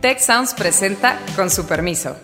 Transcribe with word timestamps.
Tech 0.00 0.20
Sounds 0.20 0.54
presenta 0.54 1.18
con 1.34 1.50
su 1.50 1.66
permiso. 1.66 2.16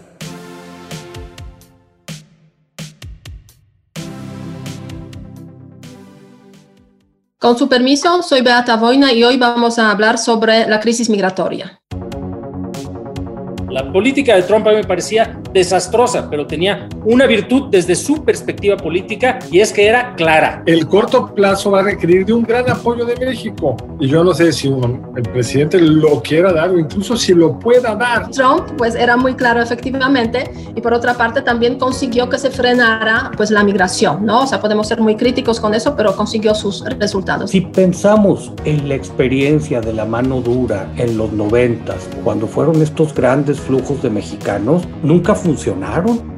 Con 7.37 7.59
su 7.59 7.69
permiso, 7.69 8.23
soy 8.23 8.43
Beata 8.43 8.77
Boina 8.77 9.13
y 9.13 9.25
hoy 9.25 9.39
vamos 9.39 9.81
a 9.81 9.91
hablar 9.91 10.19
sobre 10.19 10.69
la 10.69 10.79
crisis 10.79 11.11
migratoria. 11.11 11.81
La 13.69 13.93
política 13.93 14.37
de 14.37 14.43
Trump 14.43 14.69
a 14.69 14.71
mí 14.71 14.77
me 14.77 14.85
parecía 14.85 15.43
desastrosa, 15.55 16.29
pero 16.29 16.47
tenía 16.47 16.89
una 17.05 17.27
virtud 17.27 17.69
desde 17.71 17.95
su 17.95 18.23
perspectiva 18.25 18.77
política 18.77 19.39
y 19.51 19.61
es 19.61 19.73
que 19.73 19.87
era 19.87 20.15
clara. 20.17 20.63
El 20.67 20.87
corto 20.87 21.33
plazo 21.33 21.71
va 21.71 21.81
a 21.81 21.83
requerir 21.85 22.27
de 22.27 22.33
un 22.33 22.43
gran 22.43 22.69
apoyo 22.69 23.05
de 23.07 23.17
México 23.17 23.77
y 24.01 24.09
yo 24.09 24.25
no 24.25 24.35
sé 24.35 24.53
si 24.53 24.69
el 24.69 25.23
presidente 25.33 25.81
lo 25.81 26.21
quiera 26.21 26.53
dar 26.53 26.71
o 26.71 26.79
incluso 26.79 27.17
si 27.17 27.33
lo 27.33 27.59
pueda 27.59 27.95
dar. 27.95 28.31
Trump 28.31 28.73
pues 28.77 28.97
era 28.97 29.17
muy 29.17 29.35
claro 29.35 29.63
efectivamente 29.63 30.51
y 30.75 30.81
por 30.81 30.93
otra 30.93 31.15
parte 31.15 31.41
también 31.41 31.79
consiguió 31.79 32.29
que 32.29 32.39
se 32.39 32.51
frenara 32.51 33.31
pues 33.37 33.51
la 33.51 33.63
migración, 33.63 34.27
¿no? 34.27 34.43
O 34.43 34.47
sea, 34.47 34.61
podemos 34.61 34.89
ser 34.89 35.01
muy 35.01 35.15
críticos 35.15 35.61
con 35.61 35.73
eso, 35.73 35.95
pero 35.97 36.17
consiguió 36.17 36.55
sus 36.55 36.85
resultados. 36.99 37.51
Si 37.53 37.61
pensamos 37.61 38.53
en 38.65 38.89
la 38.89 38.97
experiencia 38.97 39.81
de 39.81 39.93
la 39.93 40.05
mano 40.05 40.41
dura 40.41 40.93
en 40.97 41.17
los 41.17 41.33
noventas, 41.33 42.09
cuando 42.25 42.49
fueron 42.49 42.83
estos 42.83 43.15
grandes 43.15 43.61
flujos 43.61 44.03
de 44.03 44.11
mexicanos 44.11 44.83
nunca 45.05 45.37
funcionaron. 45.45 46.33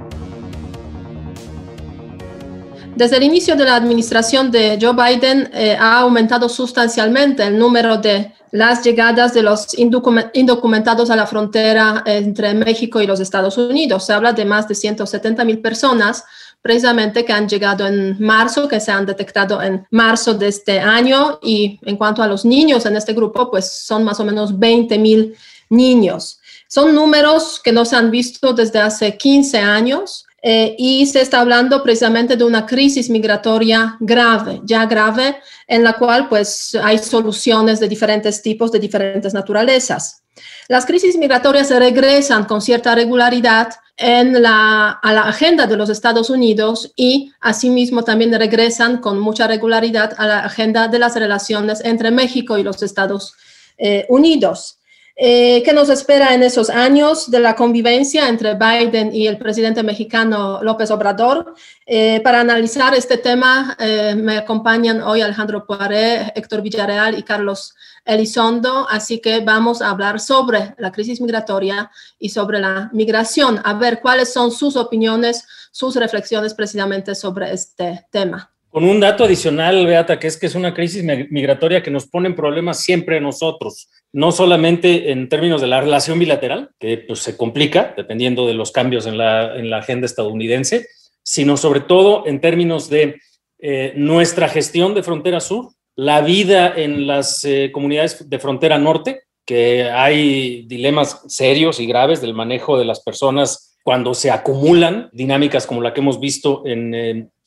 Desde 2.96 3.18
el 3.18 3.22
inicio 3.22 3.54
de 3.56 3.64
la 3.64 3.76
administración 3.76 4.50
de 4.50 4.78
Joe 4.80 4.94
Biden 4.94 5.50
eh, 5.52 5.76
ha 5.78 6.00
aumentado 6.00 6.48
sustancialmente 6.48 7.44
el 7.44 7.58
número 7.58 7.98
de 7.98 8.32
las 8.52 8.82
llegadas 8.82 9.34
de 9.34 9.42
los 9.42 9.66
indocumentados 9.78 11.10
a 11.10 11.16
la 11.16 11.26
frontera 11.26 12.02
entre 12.06 12.54
México 12.54 13.00
y 13.00 13.06
los 13.06 13.20
Estados 13.20 13.58
Unidos. 13.58 14.06
Se 14.06 14.12
habla 14.12 14.32
de 14.32 14.44
más 14.44 14.66
de 14.66 14.74
170 14.74 15.44
mil 15.44 15.58
personas 15.58 16.24
precisamente 16.62 17.24
que 17.24 17.32
han 17.32 17.48
llegado 17.48 17.86
en 17.86 18.16
marzo, 18.18 18.66
que 18.66 18.80
se 18.80 18.90
han 18.90 19.06
detectado 19.06 19.62
en 19.62 19.86
marzo 19.90 20.34
de 20.34 20.48
este 20.48 20.80
año. 20.80 21.38
Y 21.42 21.78
en 21.82 21.96
cuanto 21.96 22.22
a 22.22 22.26
los 22.26 22.44
niños 22.44 22.86
en 22.86 22.96
este 22.96 23.12
grupo, 23.12 23.50
pues 23.50 23.70
son 23.70 24.04
más 24.04 24.18
o 24.20 24.24
menos 24.24 24.58
20 24.58 24.98
mil 24.98 25.36
niños. 25.68 26.35
Son 26.68 26.94
números 26.94 27.60
que 27.62 27.72
no 27.72 27.84
se 27.84 27.96
han 27.96 28.10
visto 28.10 28.52
desde 28.52 28.80
hace 28.80 29.16
15 29.16 29.58
años 29.58 30.26
eh, 30.42 30.76
y 30.78 31.06
se 31.06 31.22
está 31.22 31.40
hablando 31.40 31.82
precisamente 31.82 32.36
de 32.36 32.44
una 32.44 32.66
crisis 32.66 33.10
migratoria 33.10 33.96
grave, 33.98 34.60
ya 34.64 34.86
grave, 34.86 35.38
en 35.66 35.82
la 35.82 35.94
cual 35.94 36.28
pues 36.28 36.76
hay 36.82 36.98
soluciones 36.98 37.80
de 37.80 37.88
diferentes 37.88 38.42
tipos, 38.42 38.70
de 38.70 38.78
diferentes 38.78 39.34
naturalezas. 39.34 40.22
Las 40.68 40.86
crisis 40.86 41.16
migratorias 41.16 41.70
regresan 41.70 42.44
con 42.44 42.60
cierta 42.60 42.94
regularidad 42.94 43.70
a 43.98 45.12
la 45.12 45.22
agenda 45.22 45.66
de 45.66 45.76
los 45.76 45.88
Estados 45.88 46.28
Unidos 46.28 46.92
y 46.94 47.32
asimismo 47.40 48.04
también 48.04 48.32
regresan 48.38 48.98
con 48.98 49.18
mucha 49.18 49.46
regularidad 49.46 50.12
a 50.18 50.26
la 50.26 50.40
agenda 50.40 50.86
de 50.88 50.98
las 50.98 51.16
relaciones 51.16 51.82
entre 51.84 52.10
México 52.10 52.58
y 52.58 52.62
los 52.62 52.82
Estados 52.82 53.34
eh, 53.78 54.06
Unidos. 54.08 54.75
Eh, 55.18 55.62
¿Qué 55.64 55.72
nos 55.72 55.88
espera 55.88 56.34
en 56.34 56.42
esos 56.42 56.68
años 56.68 57.30
de 57.30 57.40
la 57.40 57.56
convivencia 57.56 58.28
entre 58.28 58.52
Biden 58.52 59.14
y 59.14 59.26
el 59.26 59.38
presidente 59.38 59.82
mexicano 59.82 60.62
López 60.62 60.90
Obrador? 60.90 61.54
Eh, 61.86 62.20
para 62.20 62.40
analizar 62.40 62.94
este 62.94 63.16
tema 63.16 63.74
eh, 63.80 64.14
me 64.14 64.36
acompañan 64.36 65.00
hoy 65.00 65.22
Alejandro 65.22 65.64
Poiré, 65.64 66.34
Héctor 66.34 66.60
Villarreal 66.60 67.18
y 67.18 67.22
Carlos 67.22 67.74
Elizondo, 68.04 68.86
así 68.90 69.18
que 69.18 69.40
vamos 69.40 69.80
a 69.80 69.88
hablar 69.88 70.20
sobre 70.20 70.74
la 70.76 70.92
crisis 70.92 71.18
migratoria 71.22 71.90
y 72.18 72.28
sobre 72.28 72.58
la 72.58 72.90
migración, 72.92 73.58
a 73.64 73.72
ver 73.72 74.00
cuáles 74.02 74.30
son 74.34 74.50
sus 74.52 74.76
opiniones, 74.76 75.46
sus 75.70 75.96
reflexiones 75.96 76.52
precisamente 76.52 77.14
sobre 77.14 77.54
este 77.54 78.06
tema 78.10 78.52
con 78.76 78.84
un 78.84 79.00
dato 79.00 79.24
adicional, 79.24 79.86
Beata, 79.86 80.18
que 80.18 80.26
es 80.26 80.36
que 80.36 80.44
es 80.44 80.54
una 80.54 80.74
crisis 80.74 81.02
migratoria 81.30 81.82
que 81.82 81.90
nos 81.90 82.08
pone 82.08 82.28
en 82.28 82.36
problemas 82.36 82.82
siempre 82.82 83.16
a 83.16 83.20
nosotros, 83.20 83.88
no 84.12 84.32
solamente 84.32 85.12
en 85.12 85.30
términos 85.30 85.62
de 85.62 85.66
la 85.66 85.80
relación 85.80 86.18
bilateral, 86.18 86.68
que 86.78 86.98
pues, 86.98 87.20
se 87.20 87.38
complica 87.38 87.94
dependiendo 87.96 88.46
de 88.46 88.52
los 88.52 88.72
cambios 88.72 89.06
en 89.06 89.16
la, 89.16 89.78
agenda 89.78 90.04
estadounidense, 90.04 90.88
sino 91.22 91.56
sobre 91.56 91.80
todo 91.80 92.26
en 92.26 92.42
términos 92.42 92.90
de 92.90 93.18
eh, 93.60 93.94
nuestra 93.96 94.46
gestión 94.46 94.92
de 94.92 95.02
frontera 95.02 95.40
sur, 95.40 95.70
la 95.94 96.20
vida 96.20 96.70
en 96.76 97.06
las 97.06 97.46
eh, 97.46 97.70
comunidades 97.72 98.28
de 98.28 98.38
frontera 98.38 98.76
norte, 98.76 99.22
que 99.46 99.84
hay 99.84 100.66
dilemas 100.66 101.22
serios 101.28 101.80
y 101.80 101.86
graves 101.86 102.20
del 102.20 102.34
manejo 102.34 102.76
de 102.76 102.84
las 102.84 103.00
personas 103.00 103.78
cuando 103.82 104.12
se 104.12 104.30
acumulan 104.30 105.08
dinámicas 105.14 105.66
como 105.66 105.80
la 105.80 105.94
que 105.94 106.00
hemos 106.00 106.20
visto 106.20 106.62
en, 106.66 106.94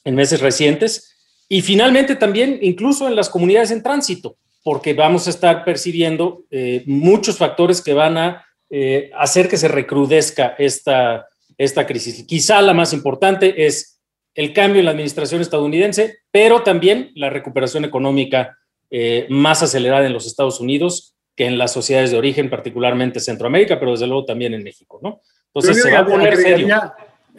en 0.06 0.16
meses 0.16 0.42
recientes, 0.42 1.18
y 1.50 1.62
finalmente 1.62 2.16
también 2.16 2.60
incluso 2.62 3.08
en 3.08 3.16
las 3.16 3.28
comunidades 3.28 3.72
en 3.72 3.82
tránsito, 3.82 4.38
porque 4.64 4.94
vamos 4.94 5.26
a 5.26 5.32
estar 5.32 5.66
percibiendo 5.66 6.44
eh, 6.52 6.84
muchos 6.86 7.38
factores 7.38 7.82
que 7.82 7.94
van 7.94 8.18
a 8.20 8.46
eh, 8.70 9.10
hacer 9.18 9.50
que 9.50 9.58
se 9.58 9.68
recrudezca 9.68 10.54
esta, 10.60 11.28
esta 11.58 11.88
crisis. 11.88 12.24
Quizá 12.28 12.62
la 12.62 12.76
más 12.76 12.94
importante 12.94 13.66
es 13.66 14.00
el 14.36 14.54
cambio 14.54 14.80
en 14.80 14.86
la 14.86 14.92
administración 14.92 15.42
estadounidense, 15.42 16.20
pero 16.30 16.62
también 16.62 17.12
la 17.16 17.32
recuperación 17.32 17.84
económica 17.84 18.56
eh, 18.92 19.26
más 19.30 19.64
acelerada 19.64 20.06
en 20.06 20.14
los 20.14 20.28
Estados 20.28 20.60
Unidos 20.60 21.16
que 21.36 21.48
en 21.48 21.58
las 21.58 21.74
sociedades 21.74 22.12
de 22.12 22.18
origen, 22.18 22.50
particularmente 22.50 23.20
Centroamérica, 23.20 23.80
pero 23.80 23.92
desde 23.92 24.06
luego 24.06 24.26
también 24.26 24.54
en 24.54 24.62
México, 24.62 25.00
¿no? 25.02 25.22
Entonces 25.48 25.82
se 25.82 25.92
va 25.92 26.00
a 26.00 26.06
poner 26.06 26.36
serio 26.38 26.68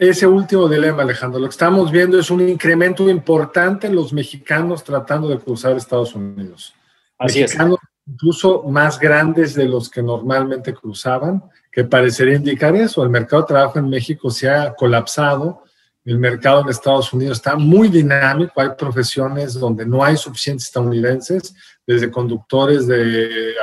ese 0.09 0.25
último 0.25 0.67
dilema, 0.67 1.03
Alejandro. 1.03 1.39
Lo 1.39 1.45
que 1.45 1.51
estamos 1.51 1.91
viendo 1.91 2.17
es 2.17 2.31
un 2.31 2.41
incremento 2.41 3.07
importante 3.07 3.85
en 3.85 3.95
los 3.95 4.11
mexicanos 4.11 4.83
tratando 4.83 5.27
de 5.27 5.37
cruzar 5.37 5.77
Estados 5.77 6.15
Unidos. 6.15 6.73
Así 7.19 7.41
mexicanos 7.41 7.77
incluso 8.07 8.63
más 8.63 8.99
grandes 8.99 9.53
de 9.53 9.65
los 9.65 9.91
que 9.91 10.01
normalmente 10.01 10.73
cruzaban, 10.73 11.43
que 11.71 11.83
parecería 11.83 12.35
indicar 12.35 12.75
eso. 12.75 13.03
El 13.03 13.11
mercado 13.11 13.43
de 13.43 13.49
trabajo 13.49 13.77
en 13.77 13.89
México 13.91 14.31
se 14.31 14.49
ha 14.49 14.73
colapsado. 14.73 15.65
El 16.03 16.17
mercado 16.17 16.61
en 16.61 16.69
Estados 16.69 17.13
Unidos 17.13 17.37
está 17.37 17.55
muy 17.55 17.87
dinámico. 17.87 18.59
Hay 18.59 18.69
profesiones 18.75 19.53
donde 19.53 19.85
no 19.85 20.03
hay 20.03 20.17
suficientes 20.17 20.65
estadounidenses, 20.65 21.53
desde 21.85 22.09
conductores 22.09 22.87
de 22.87 23.25
eh, 23.25 23.53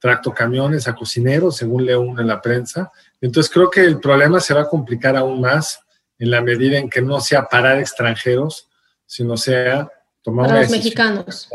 tractocamiones 0.00 0.88
a 0.88 0.94
cocineros, 0.96 1.56
según 1.56 1.86
leo 1.86 2.00
uno 2.00 2.20
en 2.20 2.26
la 2.26 2.42
prensa. 2.42 2.90
Entonces 3.22 3.50
creo 3.50 3.70
que 3.70 3.80
el 3.80 4.00
problema 4.00 4.40
se 4.40 4.52
va 4.52 4.62
a 4.62 4.68
complicar 4.68 5.16
aún 5.16 5.40
más 5.40 5.80
en 6.18 6.30
la 6.30 6.42
medida 6.42 6.76
en 6.76 6.90
que 6.90 7.00
no 7.00 7.20
sea 7.20 7.48
parar 7.48 7.78
extranjeros, 7.78 8.68
sino 9.06 9.36
sea 9.36 9.88
tomar 10.22 10.48
para 10.48 10.62
los 10.62 10.70
mexicanos. 10.70 11.48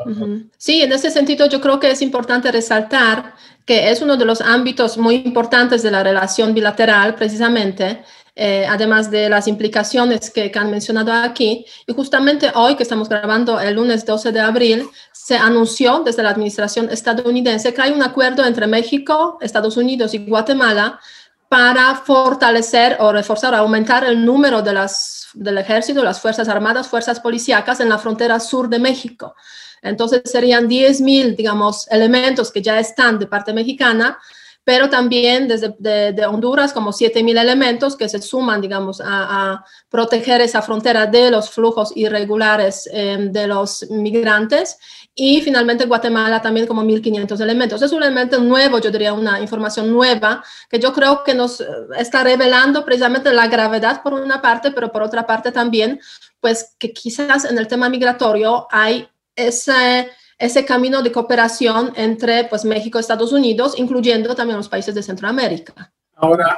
Sí, 0.58 0.82
en 0.82 0.92
ese 0.92 1.12
sentido 1.12 1.48
yo 1.48 1.62
creo 1.62 1.80
que 1.80 1.92
es 1.92 2.02
importante 2.02 2.52
resaltar 2.52 3.34
que 3.66 3.92
es 3.92 4.02
uno 4.02 4.16
de 4.16 4.24
los 4.24 4.40
ámbitos 4.40 4.98
muy 4.98 5.16
importantes 5.16 5.84
de 5.84 5.92
la 5.92 6.02
relación 6.02 6.54
bilateral, 6.54 7.16
precisamente, 7.16 8.02
eh, 8.34 8.66
además 8.70 9.12
de 9.12 9.28
las 9.28 9.48
implicaciones 9.48 10.30
que, 10.30 10.50
que, 10.50 10.60
han 10.60 10.72
mencionado 10.72 11.12
aquí. 11.12 11.66
Y 11.86 11.94
justamente 11.94 12.50
hoy, 12.56 12.76
que 12.76 12.84
estamos 12.84 13.10
grabando 13.10 13.60
el 13.60 13.76
lunes 13.76 14.06
12 14.06 14.32
de 14.32 14.40
abril, 14.40 14.88
se 15.12 15.36
anunció 15.36 16.02
desde 16.06 16.24
la 16.24 16.30
administración 16.30 16.90
estadounidense 16.90 17.74
que 17.74 17.82
hay 17.82 17.92
un 17.92 18.04
acuerdo 18.04 18.46
entre 18.46 18.68
México, 18.68 19.38
Estados 19.42 19.76
Unidos 19.76 20.14
y 20.14 20.20
Guatemala 20.20 21.02
para 21.50 21.96
fortalecer 21.96 22.98
o 23.00 23.12
reforzar, 23.12 23.56
aumentar 23.56 24.04
el 24.04 24.26
número 24.26 24.62
de 24.62 24.74
las, 24.74 25.28
del 25.34 25.58
ejército, 25.58 26.04
las 26.04 26.20
Fuerzas 26.20 26.50
Armadas, 26.50 26.88
Fuerzas 26.88 27.20
Policíacas 27.20 27.80
en 27.80 27.90
la 27.90 27.98
frontera 27.98 28.40
sur 28.40 28.68
de 28.70 28.80
México. 28.80 29.36
Entonces 29.82 30.24
serían 30.26 30.68
10.000, 30.68 31.36
digamos, 31.36 31.88
elementos 31.90 32.52
que 32.52 32.62
ya 32.62 32.80
están 32.80 33.20
de 33.20 33.28
parte 33.28 33.54
mexicana, 33.54 34.20
pero 34.68 34.90
también 34.90 35.48
desde 35.48 35.74
de, 35.80 36.26
Honduras 36.26 36.74
como 36.74 36.92
7.000 36.92 37.40
elementos 37.40 37.96
que 37.96 38.10
se 38.10 38.22
suman, 38.22 38.60
digamos, 38.60 39.02
a, 39.02 39.64
proteger 39.90 40.42
esa 40.42 40.62
frontera 40.62 41.06
de 41.06 41.32
los 41.32 41.50
flujos 41.50 41.94
irregulares 41.96 42.90
em, 42.92 43.32
de 43.32 43.48
los 43.48 43.90
migrantes 43.90 44.78
y 45.16 45.40
finalmente 45.40 45.86
Guatemala 45.86 46.42
también 46.42 46.68
como 46.68 46.84
1.500 46.84 47.40
elementos. 47.40 47.82
Es 47.82 47.94
un 47.94 48.04
elemento 48.04 48.42
nuevo, 48.42 48.80
yo 48.80 48.92
diría 48.92 49.14
una 49.14 49.40
información 49.40 49.90
nueva, 49.90 50.44
que 50.70 50.80
yo 50.80 50.92
creo 50.92 51.24
que 51.24 51.34
nos 51.34 51.62
eh, 51.62 51.66
está 51.98 52.26
revelando 52.26 52.84
precisamente 52.84 53.32
la 53.32 53.48
gravedad 53.48 54.04
por 54.04 54.16
una 54.16 54.42
parte, 54.42 54.72
pero 54.72 54.92
por 54.92 55.02
otra 55.02 55.26
parte 55.26 55.54
también, 55.54 56.02
pues 56.42 56.76
que 56.78 56.92
quizás 56.92 57.46
en 57.46 57.58
el 57.58 57.70
tema 57.70 57.88
migratorio 57.88 58.68
hay 58.70 59.08
ese, 59.34 60.10
ese 60.38 60.66
camino 60.66 61.02
de 61.02 61.12
cooperación 61.12 61.94
entre 61.96 62.46
pues, 62.46 62.66
México 62.66 62.98
y 62.98 63.02
Estados 63.02 63.32
Unidos, 63.34 63.74
incluyendo 63.78 64.36
también 64.36 64.58
los 64.58 64.70
países 64.70 64.94
de 64.94 65.04
Centroamérica. 65.04 65.92
Ahora, 66.16 66.58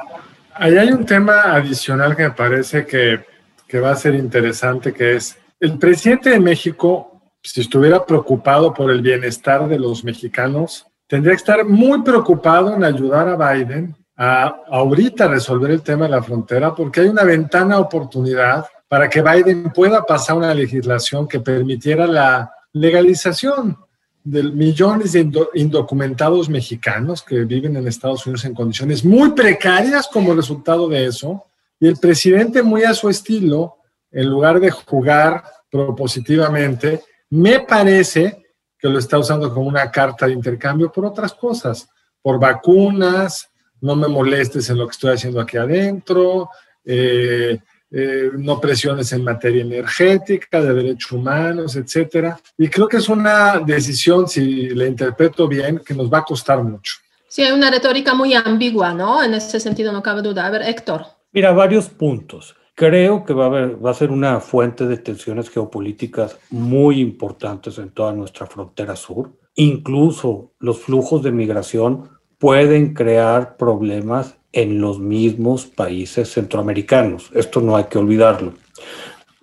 ahí 0.54 0.76
hay 0.76 0.90
un 0.90 1.04
tema 1.04 1.54
adicional 1.54 2.16
que 2.16 2.24
me 2.24 2.30
parece 2.32 2.86
que, 2.86 3.24
que 3.66 3.80
va 3.80 3.92
a 3.92 3.96
ser 3.96 4.14
interesante, 4.14 4.92
que 4.92 5.16
es 5.16 5.38
el 5.58 5.78
presidente 5.78 6.30
de 6.30 6.40
México 6.40 7.10
si 7.42 7.62
estuviera 7.62 8.04
preocupado 8.04 8.72
por 8.74 8.90
el 8.90 9.00
bienestar 9.00 9.66
de 9.66 9.78
los 9.78 10.04
mexicanos, 10.04 10.86
tendría 11.06 11.32
que 11.32 11.38
estar 11.38 11.64
muy 11.64 12.02
preocupado 12.02 12.74
en 12.74 12.84
ayudar 12.84 13.28
a 13.28 13.52
Biden 13.52 13.96
a 14.16 14.54
ahorita 14.68 15.28
resolver 15.28 15.70
el 15.70 15.82
tema 15.82 16.04
de 16.04 16.10
la 16.10 16.22
frontera 16.22 16.74
porque 16.74 17.00
hay 17.00 17.08
una 17.08 17.24
ventana 17.24 17.78
oportunidad 17.78 18.66
para 18.86 19.08
que 19.08 19.22
Biden 19.22 19.72
pueda 19.72 20.02
pasar 20.04 20.36
una 20.36 20.52
legislación 20.52 21.26
que 21.26 21.40
permitiera 21.40 22.06
la 22.06 22.52
legalización 22.72 23.78
de 24.22 24.42
millones 24.42 25.12
de 25.12 25.30
indocumentados 25.54 26.48
mexicanos 26.48 27.22
que 27.22 27.44
viven 27.44 27.76
en 27.76 27.88
Estados 27.88 28.26
Unidos 28.26 28.44
en 28.44 28.54
condiciones 28.54 29.04
muy 29.04 29.32
precarias 29.32 30.08
como 30.12 30.34
resultado 30.34 30.88
de 30.88 31.06
eso. 31.06 31.46
Y 31.78 31.88
el 31.88 31.96
presidente, 31.96 32.62
muy 32.62 32.84
a 32.84 32.92
su 32.92 33.08
estilo, 33.08 33.76
en 34.10 34.28
lugar 34.28 34.60
de 34.60 34.70
jugar 34.70 35.42
propositivamente, 35.70 37.02
me 37.30 37.60
parece 37.60 38.44
que 38.78 38.88
lo 38.88 38.98
está 38.98 39.18
usando 39.18 39.52
como 39.52 39.68
una 39.68 39.90
carta 39.90 40.26
de 40.26 40.32
intercambio 40.32 40.90
por 40.90 41.06
otras 41.06 41.32
cosas, 41.32 41.88
por 42.20 42.38
vacunas, 42.38 43.48
no 43.80 43.96
me 43.96 44.08
molestes 44.08 44.68
en 44.68 44.78
lo 44.78 44.86
que 44.86 44.92
estoy 44.92 45.14
haciendo 45.14 45.40
aquí 45.40 45.56
adentro, 45.56 46.50
eh, 46.84 47.58
eh, 47.90 48.30
no 48.36 48.60
presiones 48.60 49.12
en 49.12 49.24
materia 49.24 49.62
energética, 49.62 50.60
de 50.60 50.72
derechos 50.72 51.12
humanos, 51.12 51.74
etcétera. 51.76 52.38
Y 52.56 52.68
creo 52.68 52.86
que 52.86 52.98
es 52.98 53.08
una 53.08 53.58
decisión, 53.58 54.28
si 54.28 54.70
la 54.70 54.86
interpreto 54.86 55.48
bien, 55.48 55.80
que 55.84 55.94
nos 55.94 56.12
va 56.12 56.18
a 56.18 56.24
costar 56.24 56.62
mucho. 56.62 56.94
Sí, 57.28 57.42
hay 57.42 57.52
una 57.52 57.70
retórica 57.70 58.14
muy 58.14 58.34
ambigua, 58.34 58.92
¿no? 58.92 59.22
En 59.22 59.34
ese 59.34 59.60
sentido 59.60 59.92
no 59.92 60.02
cabe 60.02 60.22
duda. 60.22 60.46
A 60.46 60.50
ver, 60.50 60.62
Héctor. 60.62 61.06
Mira, 61.32 61.52
varios 61.52 61.88
puntos. 61.88 62.56
Creo 62.74 63.24
que 63.24 63.34
va 63.34 63.44
a, 63.44 63.46
haber, 63.48 63.84
va 63.84 63.90
a 63.90 63.94
ser 63.94 64.10
una 64.10 64.40
fuente 64.40 64.86
de 64.86 64.96
tensiones 64.96 65.50
geopolíticas 65.50 66.38
muy 66.50 67.00
importantes 67.00 67.78
en 67.78 67.90
toda 67.90 68.12
nuestra 68.12 68.46
frontera 68.46 68.96
sur. 68.96 69.32
Incluso 69.54 70.54
los 70.58 70.80
flujos 70.80 71.22
de 71.22 71.30
migración 71.30 72.08
pueden 72.38 72.94
crear 72.94 73.56
problemas 73.56 74.39
en 74.52 74.80
los 74.80 74.98
mismos 74.98 75.66
países 75.66 76.32
centroamericanos. 76.32 77.30
Esto 77.34 77.60
no 77.60 77.76
hay 77.76 77.84
que 77.84 77.98
olvidarlo. 77.98 78.54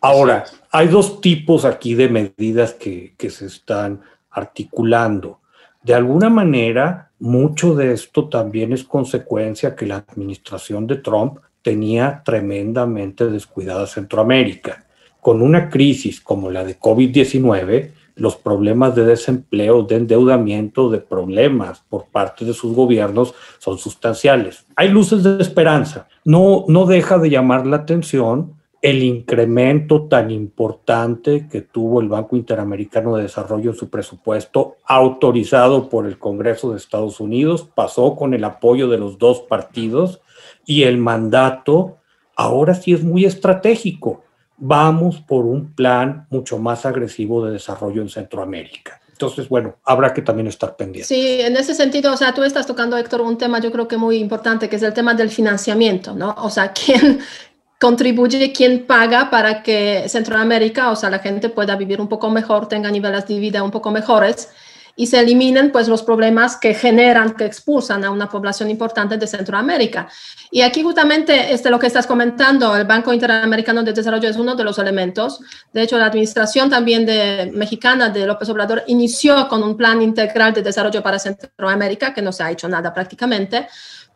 Ahora, 0.02 0.46
hay 0.72 0.88
dos 0.88 1.22
tipos 1.22 1.66
aquí 1.66 1.96
de 1.96 2.10
medidas 2.10 2.74
que, 2.74 3.14
que 3.18 3.30
se 3.30 3.46
están 3.46 4.02
articulando. 4.30 5.40
De 5.82 5.94
alguna 5.94 6.30
manera, 6.30 7.12
mucho 7.20 7.74
de 7.74 7.94
esto 7.94 8.28
también 8.30 8.74
es 8.74 8.84
consecuencia 8.84 9.76
que 9.76 9.86
la 9.86 9.98
administración 10.08 10.86
de 10.86 10.98
Trump 10.98 11.40
tenía 11.62 12.22
tremendamente 12.24 13.30
descuidada 13.30 13.88
Centroamérica. 13.88 14.86
Con 15.20 15.42
una 15.42 15.70
crisis 15.70 16.22
como 16.22 16.52
la 16.52 16.64
de 16.64 16.80
COVID-19, 16.80 17.92
los 18.18 18.36
problemas 18.36 18.96
de 18.96 19.06
desempleo, 19.06 19.84
de 19.84 19.96
endeudamiento, 19.96 20.90
de 20.90 21.00
problemas 21.00 21.84
por 21.90 22.06
parte 22.06 22.46
de 22.46 22.54
sus 22.54 22.74
gobiernos 22.74 23.34
son 23.60 23.78
sustanciales. 23.78 24.66
Hay 24.76 24.90
luces 24.90 25.24
de 25.24 25.42
esperanza. 25.42 26.08
No, 26.26 26.66
no 26.68 26.86
deja 26.86 27.18
de 27.20 27.30
llamar 27.30 27.66
la 27.66 27.78
atención 27.78 28.58
el 28.82 29.04
incremento 29.04 30.04
tan 30.04 30.30
importante 30.30 31.48
que 31.50 31.62
tuvo 31.62 32.00
el 32.00 32.10
Banco 32.10 32.36
Interamericano 32.36 33.16
de 33.16 33.24
Desarrollo 33.24 33.72
en 33.72 33.78
su 33.78 33.90
presupuesto, 33.90 34.76
autorizado 34.86 35.90
por 35.90 36.06
el 36.06 36.20
Congreso 36.20 36.72
de 36.72 36.78
Estados 36.78 37.20
Unidos, 37.20 37.68
pasó 37.74 38.16
con 38.16 38.34
el 38.34 38.44
apoyo 38.44 38.88
de 38.88 39.00
los 39.00 39.18
dos 39.18 39.42
partidos 39.42 40.22
y 40.66 40.84
el 40.84 41.00
mandato 41.00 41.98
ahora 42.36 42.76
sí 42.76 42.94
es 42.94 43.04
muy 43.04 43.26
estratégico 43.26 44.24
vamos 44.58 45.22
por 45.22 45.46
un 45.46 45.74
plan 45.74 46.26
mucho 46.30 46.58
más 46.58 46.86
agresivo 46.86 47.46
de 47.46 47.54
desarrollo 47.54 48.02
en 48.02 48.10
Centroamérica. 48.10 49.00
Entonces, 49.12 49.50
bueno, 49.50 49.78
habrá 49.84 50.14
que 50.14 50.22
también 50.22 50.48
estar 50.48 50.76
pendiente. 50.76 51.08
Sí, 51.08 51.42
en 51.42 51.58
ese 51.58 51.74
sentido, 51.74 52.14
o 52.14 52.18
sea, 52.18 52.36
tú 52.36 52.44
estás 52.44 52.68
tocando, 52.68 52.98
Héctor, 52.98 53.22
un 53.22 53.38
tema 53.38 53.60
yo 53.60 53.72
creo 53.72 53.88
que 53.88 53.98
muy 53.98 54.18
importante, 54.18 54.70
que 54.70 54.76
es 54.76 54.84
el 54.84 54.94
tema 54.94 55.16
del 55.16 55.32
financiamiento, 55.32 56.14
¿no? 56.14 56.36
O 56.38 56.52
sea, 56.52 56.72
¿quién 56.72 57.20
contribuye, 57.80 58.52
quién 58.52 58.86
paga 58.86 59.32
para 59.32 59.64
que 59.64 60.08
Centroamérica, 60.08 60.92
o 60.92 60.96
sea, 60.96 61.10
la 61.10 61.18
gente 61.18 61.50
pueda 61.50 61.76
vivir 61.76 62.00
un 62.00 62.08
poco 62.08 62.30
mejor, 62.30 62.68
tenga 62.68 62.92
niveles 62.92 63.26
de 63.28 63.40
vida 63.40 63.64
un 63.64 63.72
poco 63.72 63.90
mejores? 63.90 64.50
Y 65.00 65.06
se 65.06 65.20
eliminen 65.20 65.72
pues 65.72 65.88
los 65.88 66.02
problemas 66.02 66.58
que 66.58 66.74
generan, 66.74 67.36
que 67.36 67.46
expulsan 67.46 68.04
a 68.04 68.10
una 68.10 68.28
población 68.28 68.72
importante 68.72 69.18
de 69.18 69.28
Centroamérica. 69.28 70.10
Y 70.50 70.62
aquí 70.62 70.82
justamente 70.82 71.54
este, 71.54 71.70
lo 71.70 71.78
que 71.78 71.86
estás 71.86 72.08
comentando, 72.08 72.76
el 72.76 72.86
Banco 72.86 73.14
Interamericano 73.14 73.84
de 73.84 73.94
Desarrollo 73.94 74.28
es 74.28 74.38
uno 74.38 74.56
de 74.56 74.64
los 74.64 74.80
elementos. 74.80 75.40
De 75.72 75.84
hecho, 75.84 76.00
la 76.00 76.08
administración 76.08 76.72
también 76.72 77.06
de, 77.06 77.52
mexicana 77.54 78.10
de 78.10 78.26
López 78.26 78.50
Obrador 78.50 78.84
inició 78.88 79.48
con 79.48 79.62
un 79.62 79.78
plan 79.78 80.02
integral 80.02 80.52
de 80.52 80.64
desarrollo 80.64 81.04
para 81.04 81.20
Centroamérica, 81.20 82.12
que 82.12 82.24
no 82.24 82.32
se 82.32 82.42
ha 82.42 82.50
hecho 82.50 82.68
nada 82.68 82.92
prácticamente. 82.92 83.68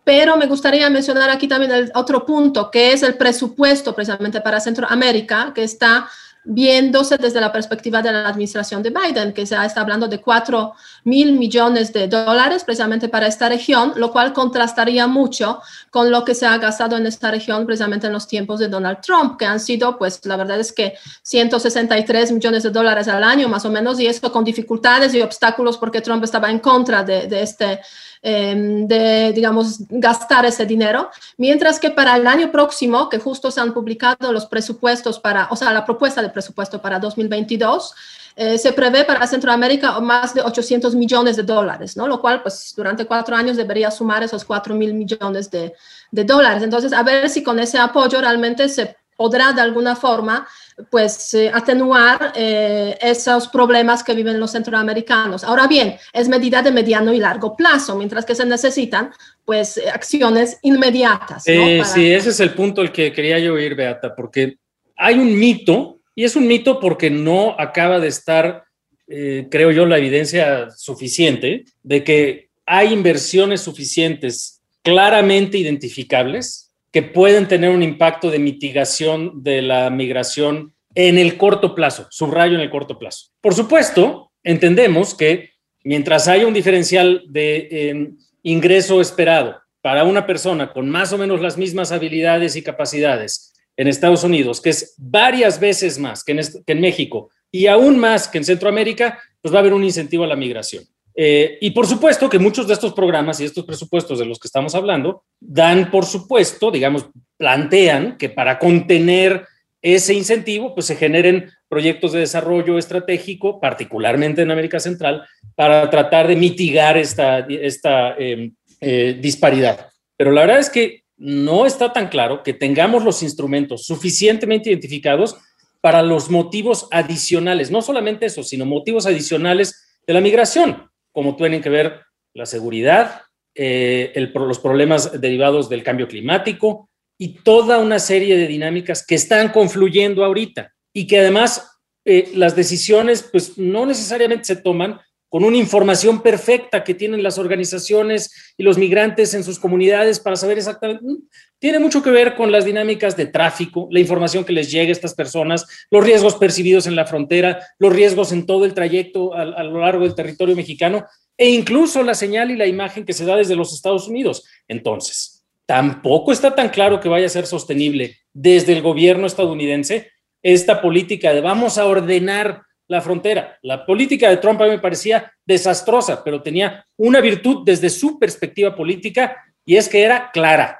Pero 0.03 0.35
me 0.35 0.47
gustaría 0.47 0.89
mencionar 0.89 1.29
aquí 1.29 1.47
también 1.47 1.71
el 1.71 1.91
otro 1.93 2.25
punto, 2.25 2.71
que 2.71 2.91
es 2.91 3.03
el 3.03 3.13
presupuesto 3.17 3.93
precisamente 3.93 4.41
para 4.41 4.59
Centroamérica, 4.59 5.51
que 5.53 5.63
está 5.63 6.09
viéndose 6.43 7.17
desde 7.17 7.39
la 7.39 7.51
perspectiva 7.51 8.01
de 8.01 8.11
la 8.11 8.27
administración 8.27 8.81
de 8.81 8.89
Biden, 8.89 9.31
que 9.31 9.45
se 9.45 9.55
está 9.63 9.81
hablando 9.81 10.07
de 10.07 10.19
4 10.19 10.73
mil 11.03 11.33
millones 11.33 11.93
de 11.93 12.07
dólares 12.07 12.63
precisamente 12.63 13.09
para 13.09 13.27
esta 13.27 13.47
región, 13.47 13.93
lo 13.95 14.11
cual 14.11 14.33
contrastaría 14.33 15.05
mucho 15.05 15.61
con 15.91 16.09
lo 16.09 16.25
que 16.25 16.33
se 16.33 16.47
ha 16.47 16.57
gastado 16.57 16.97
en 16.97 17.05
esta 17.05 17.29
región 17.29 17.65
precisamente 17.65 18.07
en 18.07 18.13
los 18.13 18.27
tiempos 18.27 18.59
de 18.59 18.67
Donald 18.67 19.01
Trump, 19.01 19.37
que 19.37 19.45
han 19.45 19.59
sido, 19.59 19.97
pues 19.97 20.25
la 20.25 20.35
verdad 20.35 20.59
es 20.59 20.71
que 20.71 20.95
163 21.21 22.31
millones 22.31 22.63
de 22.63 22.71
dólares 22.71 23.07
al 23.07 23.23
año 23.23 23.47
más 23.47 23.65
o 23.65 23.69
menos, 23.69 23.99
y 23.99 24.07
esto 24.07 24.31
con 24.31 24.43
dificultades 24.43 25.13
y 25.13 25.21
obstáculos 25.21 25.77
porque 25.77 26.01
Trump 26.01 26.23
estaba 26.23 26.49
en 26.49 26.59
contra 26.59 27.03
de, 27.03 27.27
de 27.27 27.43
este 27.43 27.81
Em, 28.23 28.87
de, 28.87 29.33
digamos, 29.33 29.79
gastar 29.89 30.45
ese 30.45 30.63
dinero, 30.67 31.09
mientras 31.37 31.79
que 31.79 31.89
para 31.89 32.15
el 32.15 32.27
año 32.27 32.51
próximo, 32.51 33.09
que 33.09 33.17
justo 33.17 33.49
se 33.49 33.59
han 33.59 33.73
publicado 33.73 34.31
los 34.31 34.45
presupuestos 34.45 35.19
para, 35.19 35.47
o 35.49 35.55
sea, 35.55 35.73
la 35.73 35.83
propuesta 35.83 36.21
de 36.21 36.29
presupuesto 36.31 36.81
para 36.81 36.99
2022, 36.99 37.93
eh, 38.35 38.57
se 38.57 38.73
prevé 38.73 39.03
para 39.03 39.27
Centroamérica 39.27 39.99
más 39.99 40.33
de 40.33 40.41
800 40.41 40.95
millones 40.95 41.35
de 41.35 41.43
dólares, 41.43 41.97
¿no? 41.97 42.07
Lo 42.07 42.21
cual, 42.21 42.41
pues, 42.41 42.73
durante 42.75 43.05
cuatro 43.05 43.35
años 43.35 43.57
debería 43.57 43.91
sumar 43.91 44.23
esos 44.23 44.45
4 44.45 44.73
mil 44.73 44.93
millones 44.93 45.51
de, 45.51 45.73
de 46.11 46.23
dólares. 46.23 46.63
Entonces, 46.63 46.93
a 46.93 47.03
ver 47.03 47.29
si 47.29 47.43
con 47.43 47.59
ese 47.59 47.77
apoyo 47.77 48.21
realmente 48.21 48.69
se 48.69 48.95
podrá 49.21 49.53
de 49.53 49.61
alguna 49.61 49.95
forma 49.95 50.47
pues 50.89 51.35
eh, 51.35 51.51
atenuar 51.53 52.33
eh, 52.35 52.97
esos 52.99 53.47
problemas 53.49 54.03
que 54.03 54.15
viven 54.15 54.39
los 54.39 54.51
centroamericanos. 54.51 55.43
Ahora 55.43 55.67
bien, 55.67 55.95
es 56.11 56.27
medida 56.27 56.63
de 56.63 56.71
mediano 56.71 57.13
y 57.13 57.19
largo 57.19 57.55
plazo, 57.55 57.95
mientras 57.95 58.25
que 58.25 58.33
se 58.33 58.45
necesitan 58.45 59.11
pues 59.45 59.79
acciones 59.93 60.57
inmediatas. 60.63 61.43
Sí, 61.43 62.11
ese 62.11 62.29
es 62.29 62.39
el 62.39 62.55
punto 62.55 62.81
al 62.81 62.91
que 62.91 63.13
quería 63.13 63.37
yo 63.37 63.59
ir, 63.59 63.75
Beata, 63.75 64.15
porque 64.15 64.57
hay 64.97 65.19
un 65.19 65.37
mito, 65.37 66.00
y 66.21 66.23
es 66.23 66.35
un 66.35 66.45
mito 66.45 66.79
porque 66.79 67.09
no 67.09 67.55
acaba 67.57 67.99
de 67.99 68.07
estar, 68.07 68.65
eh, 69.07 69.47
creo 69.49 69.71
yo, 69.71 69.87
la 69.87 69.97
evidencia 69.97 70.69
suficiente 70.69 71.65
de 71.81 72.03
que 72.03 72.49
hay 72.63 72.93
inversiones 72.93 73.61
suficientes 73.61 74.61
claramente 74.83 75.57
identificables 75.57 76.75
que 76.91 77.01
pueden 77.01 77.47
tener 77.47 77.71
un 77.71 77.81
impacto 77.81 78.29
de 78.29 78.37
mitigación 78.37 79.41
de 79.41 79.63
la 79.63 79.89
migración 79.89 80.75
en 80.93 81.17
el 81.17 81.37
corto 81.37 81.73
plazo, 81.73 82.05
subrayo 82.11 82.53
en 82.53 82.61
el 82.61 82.69
corto 82.69 82.99
plazo. 82.99 83.29
Por 83.41 83.55
supuesto, 83.55 84.31
entendemos 84.43 85.15
que 85.15 85.53
mientras 85.83 86.27
haya 86.27 86.45
un 86.45 86.53
diferencial 86.53 87.23
de 87.29 88.13
ingreso 88.43 89.01
esperado 89.01 89.59
para 89.81 90.03
una 90.03 90.27
persona 90.27 90.71
con 90.71 90.87
más 90.87 91.13
o 91.13 91.17
menos 91.17 91.41
las 91.41 91.57
mismas 91.57 91.91
habilidades 91.91 92.55
y 92.55 92.61
capacidades 92.61 93.50
en 93.77 93.87
Estados 93.87 94.23
Unidos, 94.23 94.61
que 94.61 94.69
es 94.69 94.95
varias 94.97 95.59
veces 95.59 95.97
más 95.97 96.23
que 96.23 96.33
en, 96.33 96.39
que 96.65 96.71
en 96.71 96.81
México 96.81 97.29
y 97.51 97.67
aún 97.67 97.99
más 97.99 98.27
que 98.27 98.37
en 98.37 98.45
Centroamérica, 98.45 99.19
pues 99.41 99.53
va 99.53 99.57
a 99.57 99.61
haber 99.61 99.73
un 99.73 99.83
incentivo 99.83 100.23
a 100.23 100.27
la 100.27 100.35
migración. 100.35 100.83
Eh, 101.13 101.57
y 101.59 101.71
por 101.71 101.87
supuesto 101.87 102.29
que 102.29 102.39
muchos 102.39 102.67
de 102.67 102.73
estos 102.73 102.93
programas 102.93 103.39
y 103.39 103.45
estos 103.45 103.65
presupuestos 103.65 104.19
de 104.19 104.25
los 104.25 104.39
que 104.39 104.47
estamos 104.47 104.75
hablando 104.75 105.23
dan, 105.39 105.91
por 105.91 106.05
supuesto, 106.05 106.71
digamos, 106.71 107.07
plantean 107.37 108.17
que 108.17 108.29
para 108.29 108.57
contener 108.59 109.45
ese 109.81 110.13
incentivo, 110.13 110.73
pues 110.73 110.85
se 110.85 110.95
generen 110.95 111.49
proyectos 111.67 112.13
de 112.13 112.19
desarrollo 112.19 112.77
estratégico, 112.77 113.59
particularmente 113.59 114.43
en 114.43 114.51
América 114.51 114.79
Central, 114.79 115.25
para 115.55 115.89
tratar 115.89 116.27
de 116.27 116.35
mitigar 116.35 116.97
esta, 116.97 117.39
esta 117.39 118.15
em, 118.17 118.53
eh, 118.79 119.17
disparidad. 119.19 119.87
Pero 120.15 120.31
la 120.31 120.41
verdad 120.41 120.59
es 120.59 120.69
que 120.69 121.00
no 121.23 121.65
está 121.65 121.93
tan 121.93 122.09
claro 122.09 122.41
que 122.41 122.53
tengamos 122.53 123.03
los 123.03 123.21
instrumentos 123.21 123.85
suficientemente 123.85 124.69
identificados 124.69 125.37
para 125.79 126.01
los 126.01 126.29
motivos 126.29 126.87
adicionales, 126.91 127.69
no 127.69 127.81
solamente 127.81 128.25
eso, 128.25 128.43
sino 128.43 128.65
motivos 128.65 129.05
adicionales 129.05 129.99
de 130.05 130.13
la 130.13 130.21
migración 130.21 130.91
como 131.11 131.35
tienen 131.35 131.61
que 131.61 131.69
ver 131.69 132.01
la 132.33 132.45
seguridad, 132.45 133.21
eh, 133.55 134.13
los 134.33 134.59
problemas 134.59 135.19
derivados 135.19 135.69
del 135.69 135.83
cambio 135.83 136.07
climático 136.07 136.89
y 137.17 137.39
toda 137.39 137.79
una 137.79 137.99
serie 137.99 138.37
de 138.37 138.47
dinámicas 138.47 139.05
que 139.05 139.15
están 139.15 139.49
confluyendo 139.49 140.23
ahorita 140.23 140.73
y 140.93 141.07
que 141.07 141.19
además 141.19 141.79
eh, 142.05 142.31
las 142.33 142.55
decisiones 142.55 143.27
pues 143.31 143.57
no 143.57 143.85
necesariamente 143.85 144.45
se 144.45 144.55
toman 144.55 144.99
con 145.31 145.45
una 145.45 145.55
información 145.55 146.21
perfecta 146.21 146.83
que 146.83 146.93
tienen 146.93 147.23
las 147.23 147.37
organizaciones 147.37 148.53
y 148.57 148.63
los 148.63 148.77
migrantes 148.77 149.33
en 149.33 149.45
sus 149.45 149.59
comunidades 149.59 150.19
para 150.19 150.35
saber 150.35 150.57
exactamente. 150.57 151.05
Mm, 151.05 151.19
tiene 151.57 151.79
mucho 151.79 152.03
que 152.03 152.11
ver 152.11 152.35
con 152.35 152.51
las 152.51 152.65
dinámicas 152.65 153.15
de 153.15 153.27
tráfico, 153.27 153.87
la 153.91 154.01
información 154.01 154.43
que 154.43 154.51
les 154.51 154.69
llega 154.69 154.89
a 154.89 154.91
estas 154.91 155.13
personas, 155.15 155.65
los 155.89 156.03
riesgos 156.03 156.35
percibidos 156.35 156.85
en 156.85 156.97
la 156.97 157.05
frontera, 157.05 157.65
los 157.79 157.93
riesgos 157.93 158.33
en 158.33 158.45
todo 158.45 158.65
el 158.65 158.73
trayecto 158.73 159.33
a, 159.33 159.43
a 159.43 159.63
lo 159.63 159.79
largo 159.79 160.03
del 160.03 160.15
territorio 160.15 160.53
mexicano 160.53 161.05
e 161.37 161.49
incluso 161.49 162.03
la 162.03 162.13
señal 162.13 162.51
y 162.51 162.57
la 162.57 162.67
imagen 162.67 163.05
que 163.05 163.13
se 163.13 163.23
da 163.23 163.37
desde 163.37 163.55
los 163.55 163.73
Estados 163.73 164.09
Unidos. 164.09 164.43
Entonces, 164.67 165.45
tampoco 165.65 166.33
está 166.33 166.55
tan 166.55 166.67
claro 166.67 166.99
que 166.99 167.07
vaya 167.07 167.27
a 167.27 167.29
ser 167.29 167.47
sostenible 167.47 168.17
desde 168.33 168.73
el 168.73 168.81
gobierno 168.81 169.27
estadounidense 169.27 170.11
esta 170.43 170.81
política 170.81 171.33
de 171.33 171.39
vamos 171.39 171.77
a 171.77 171.85
ordenar 171.85 172.63
la 172.91 173.01
frontera. 173.01 173.57
La 173.61 173.85
política 173.85 174.29
de 174.29 174.37
Trump 174.37 174.61
a 174.61 174.65
mí 174.65 174.71
me 174.71 174.79
parecía 174.79 175.31
desastrosa, 175.45 176.23
pero 176.25 176.41
tenía 176.41 176.85
una 176.97 177.21
virtud 177.21 177.63
desde 177.65 177.89
su 177.89 178.19
perspectiva 178.19 178.75
política 178.75 179.37
y 179.65 179.77
es 179.77 179.87
que 179.87 180.03
era 180.03 180.29
clara. 180.31 180.79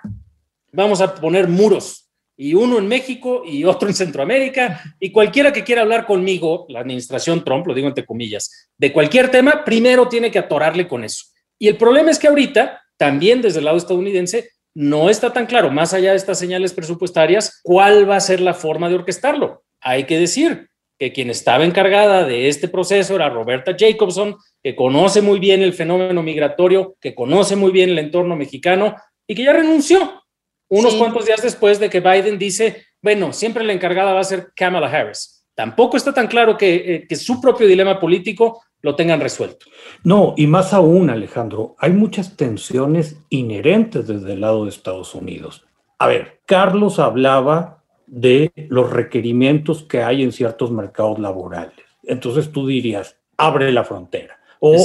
Vamos 0.74 1.00
a 1.00 1.16
poner 1.16 1.48
muros 1.48 2.10
y 2.36 2.54
uno 2.54 2.80
en 2.80 2.88
México 2.88 3.44
y 3.46 3.64
otro 3.74 3.88
en 3.88 3.96
Centroamérica 3.96 4.82
y 5.00 5.12
cualquiera 5.12 5.54
que 5.54 5.64
quiera 5.64 5.84
hablar 5.84 6.06
conmigo, 6.06 6.66
la 6.68 6.82
administración 6.82 7.46
Trump, 7.46 7.66
lo 7.66 7.74
digo 7.74 7.88
entre 7.88 8.06
comillas, 8.06 8.70
de 8.78 8.92
cualquier 8.92 9.32
tema, 9.32 9.64
primero 9.64 10.10
tiene 10.10 10.30
que 10.30 10.40
atorarle 10.40 10.90
con 10.90 11.06
eso. 11.06 11.28
Y 11.58 11.70
el 11.70 11.78
problema 11.78 12.12
es 12.12 12.20
que 12.20 12.28
ahorita, 12.28 12.82
también 12.98 13.42
desde 13.42 13.60
el 13.60 13.66
lado 13.66 13.78
estadounidense, 13.78 14.50
no 14.74 15.10
está 15.10 15.32
tan 15.32 15.46
claro, 15.46 15.72
más 15.72 15.94
allá 15.94 16.12
de 16.12 16.18
estas 16.18 16.40
señales 16.40 16.74
presupuestarias, 16.74 17.62
cuál 17.64 18.10
va 18.10 18.18
a 18.18 18.22
ser 18.22 18.42
la 18.42 18.54
forma 18.54 18.90
de 18.90 18.96
orquestarlo. 18.96 19.64
Hay 19.80 20.04
que 20.06 20.20
decir, 20.20 20.71
que 21.02 21.12
quien 21.12 21.32
estaba 21.32 21.66
encargada 21.66 22.26
de 22.26 22.48
este 22.48 22.68
proceso 22.68 23.16
era 23.16 23.28
Roberta 23.28 23.76
Jacobson, 23.76 24.38
que 24.62 24.76
conoce 24.76 25.24
muy 25.24 25.40
bien 25.40 25.64
el 25.64 25.74
fenómeno 25.74 26.22
migratorio, 26.22 26.96
que 27.02 27.16
conoce 27.16 27.56
muy 27.56 27.72
bien 27.72 27.90
el 27.90 27.98
entorno 27.98 28.36
mexicano 28.36 28.96
y 29.26 29.34
que 29.34 29.44
ya 29.44 29.52
renunció 29.52 30.22
unos 30.70 30.94
cuantos 30.94 31.26
días 31.26 31.42
después 31.42 31.80
de 31.80 31.90
que 31.90 32.02
Biden 32.02 32.38
dice, 32.38 32.86
bueno, 33.02 33.34
siempre 33.34 33.64
la 33.64 33.74
encargada 33.74 34.14
va 34.14 34.20
a 34.20 34.24
ser 34.24 34.52
Kamala 34.56 34.92
Harris. 34.92 35.44
Tampoco 35.56 35.98
está 35.98 36.14
tan 36.14 36.28
claro 36.28 36.56
que, 36.56 36.76
eh, 36.76 37.08
que 37.10 37.16
su 37.16 37.42
propio 37.42 37.66
dilema 37.66 38.00
político 38.00 38.62
lo 38.84 38.96
tengan 38.96 39.22
resuelto. 39.22 39.66
No, 40.04 40.36
y 40.38 40.46
más 40.46 40.72
aún, 40.72 41.10
Alejandro, 41.10 41.76
hay 41.80 41.94
muchas 41.94 42.38
tensiones 42.38 43.18
inherentes 43.30 44.06
desde 44.06 44.34
el 44.34 44.42
lado 44.42 44.66
de 44.66 44.70
Estados 44.70 45.16
Unidos. 45.16 45.66
A 45.98 46.06
ver, 46.06 46.42
Carlos 46.46 47.00
hablaba 47.00 47.81
de 48.12 48.52
los 48.68 48.92
requerimientos 48.92 49.84
que 49.84 50.04
hay 50.04 50.22
en 50.22 50.34
ciertos 50.34 50.70
mercados 50.70 51.18
laborales. 51.18 51.86
Entonces 52.04 52.52
tú 52.52 52.68
dirías, 52.68 53.18
abre 53.38 53.72
la 53.72 53.86
frontera 53.86 54.38
o 54.60 54.76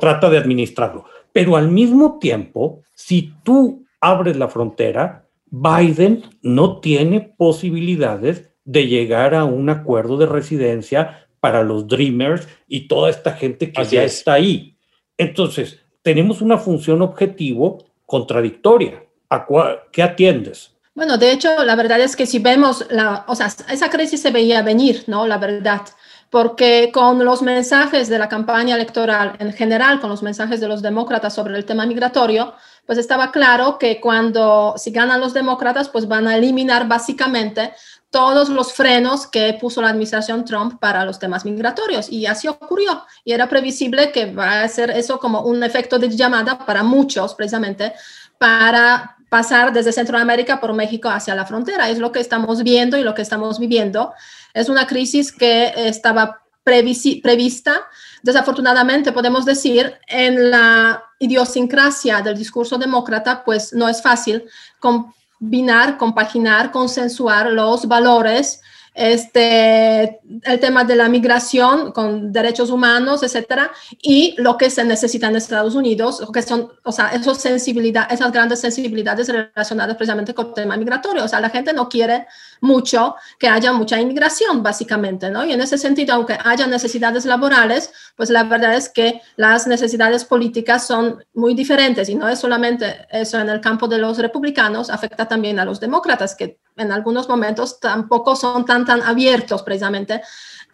trata 0.00 0.28
de 0.28 0.38
administrarlo. 0.38 1.04
Pero 1.32 1.56
al 1.56 1.68
mismo 1.68 2.18
tiempo, 2.18 2.82
si 2.94 3.32
tú 3.44 3.86
abres 4.00 4.36
la 4.36 4.48
frontera, 4.48 5.26
Biden 5.46 6.24
no 6.42 6.80
tiene 6.80 7.20
posibilidades 7.20 8.50
de 8.64 8.88
llegar 8.88 9.34
a 9.34 9.44
un 9.44 9.70
acuerdo 9.70 10.16
de 10.16 10.26
residencia 10.26 11.28
para 11.40 11.62
los 11.62 11.86
Dreamers 11.86 12.48
y 12.66 12.88
toda 12.88 13.10
esta 13.10 13.32
gente 13.32 13.72
que 13.72 13.84
ya 13.84 14.02
está 14.02 14.34
ahí. 14.34 14.76
Entonces, 15.16 15.80
tenemos 16.02 16.42
una 16.42 16.58
función 16.58 17.00
objetivo 17.00 17.78
contradictoria. 18.06 19.04
¿A 19.30 19.46
¿Qué 19.92 20.02
atiendes? 20.02 20.71
Bueno, 20.94 21.16
de 21.16 21.32
hecho, 21.32 21.64
la 21.64 21.74
verdad 21.74 22.00
es 22.00 22.16
que 22.16 22.26
si 22.26 22.38
vemos, 22.38 22.86
la, 22.90 23.24
o 23.26 23.34
sea, 23.34 23.46
esa 23.46 23.88
crisis 23.88 24.20
se 24.20 24.30
veía 24.30 24.60
venir, 24.60 25.04
¿no? 25.06 25.26
La 25.26 25.38
verdad, 25.38 25.80
porque 26.28 26.90
con 26.92 27.24
los 27.24 27.40
mensajes 27.40 28.08
de 28.08 28.18
la 28.18 28.28
campaña 28.28 28.74
electoral 28.74 29.36
en 29.38 29.54
general, 29.54 30.00
con 30.00 30.10
los 30.10 30.22
mensajes 30.22 30.60
de 30.60 30.68
los 30.68 30.82
demócratas 30.82 31.34
sobre 31.34 31.56
el 31.56 31.64
tema 31.64 31.86
migratorio, 31.86 32.54
pues 32.86 32.98
estaba 32.98 33.32
claro 33.32 33.78
que 33.78 34.00
cuando 34.00 34.74
si 34.76 34.90
ganan 34.90 35.20
los 35.20 35.32
demócratas, 35.32 35.88
pues 35.88 36.06
van 36.08 36.28
a 36.28 36.36
eliminar 36.36 36.86
básicamente 36.86 37.72
todos 38.10 38.50
los 38.50 38.74
frenos 38.74 39.26
que 39.26 39.56
puso 39.58 39.80
la 39.80 39.88
administración 39.88 40.44
Trump 40.44 40.78
para 40.78 41.06
los 41.06 41.18
temas 41.18 41.46
migratorios. 41.46 42.10
Y 42.10 42.26
así 42.26 42.48
ocurrió. 42.48 43.04
Y 43.24 43.32
era 43.32 43.48
previsible 43.48 44.12
que 44.12 44.26
va 44.32 44.60
a 44.60 44.68
ser 44.68 44.90
eso 44.90 45.18
como 45.18 45.40
un 45.40 45.62
efecto 45.62 45.98
de 45.98 46.10
llamada 46.10 46.58
para 46.58 46.82
muchos, 46.82 47.34
precisamente, 47.34 47.94
para 48.36 49.16
pasar 49.32 49.72
desde 49.72 49.92
Centroamérica 49.92 50.60
por 50.60 50.74
México 50.74 51.08
hacia 51.08 51.34
la 51.34 51.46
frontera. 51.46 51.88
Es 51.88 51.98
lo 51.98 52.12
que 52.12 52.20
estamos 52.20 52.62
viendo 52.62 52.98
y 52.98 53.02
lo 53.02 53.14
que 53.14 53.22
estamos 53.22 53.58
viviendo. 53.58 54.12
Es 54.52 54.68
una 54.68 54.86
crisis 54.86 55.32
que 55.32 55.72
estaba 55.74 56.42
prevista. 56.62 57.88
Desafortunadamente, 58.22 59.10
podemos 59.10 59.46
decir, 59.46 59.94
en 60.06 60.50
la 60.50 61.02
idiosincrasia 61.18 62.20
del 62.20 62.36
discurso 62.36 62.76
demócrata, 62.76 63.42
pues 63.42 63.72
no 63.72 63.88
es 63.88 64.02
fácil 64.02 64.44
combinar, 64.78 65.96
compaginar, 65.96 66.70
consensuar 66.70 67.52
los 67.52 67.88
valores 67.88 68.60
este, 68.94 70.20
el 70.44 70.60
tema 70.60 70.84
de 70.84 70.96
la 70.96 71.08
migración 71.08 71.92
con 71.92 72.32
derechos 72.32 72.70
humanos, 72.70 73.22
etcétera, 73.22 73.70
y 74.00 74.34
lo 74.38 74.56
que 74.58 74.70
se 74.70 74.84
necesita 74.84 75.28
en 75.28 75.36
Estados 75.36 75.74
Unidos, 75.74 76.22
que 76.32 76.42
son, 76.42 76.70
o 76.84 76.92
sea, 76.92 77.08
esos 77.08 77.38
sensibilidad, 77.38 78.12
esas 78.12 78.32
grandes 78.32 78.60
sensibilidades 78.60 79.28
relacionadas 79.28 79.96
precisamente 79.96 80.34
con 80.34 80.48
el 80.48 80.54
tema 80.54 80.76
migratorio. 80.76 81.24
O 81.24 81.28
sea, 81.28 81.40
la 81.40 81.50
gente 81.50 81.72
no 81.72 81.88
quiere 81.88 82.26
mucho 82.60 83.16
que 83.38 83.48
haya 83.48 83.72
mucha 83.72 84.00
inmigración, 84.00 84.62
básicamente, 84.62 85.30
¿no? 85.30 85.44
Y 85.44 85.52
en 85.52 85.60
ese 85.60 85.78
sentido, 85.78 86.14
aunque 86.14 86.38
haya 86.44 86.66
necesidades 86.66 87.24
laborales, 87.24 87.92
pues 88.16 88.30
la 88.30 88.44
verdad 88.44 88.74
es 88.74 88.88
que 88.88 89.20
las 89.36 89.66
necesidades 89.66 90.24
políticas 90.24 90.86
son 90.86 91.24
muy 91.34 91.54
diferentes 91.54 92.08
y 92.08 92.14
no 92.14 92.28
es 92.28 92.38
solamente 92.38 93.06
eso 93.10 93.40
en 93.40 93.48
el 93.48 93.60
campo 93.60 93.88
de 93.88 93.98
los 93.98 94.18
republicanos, 94.18 94.90
afecta 94.90 95.26
también 95.26 95.58
a 95.58 95.64
los 95.64 95.80
demócratas, 95.80 96.34
que 96.34 96.58
en 96.76 96.92
algunos 96.92 97.28
momentos 97.28 97.80
tampoco 97.80 98.36
son 98.36 98.64
tan, 98.64 98.84
tan 98.84 99.02
abiertos 99.02 99.62
precisamente 99.62 100.22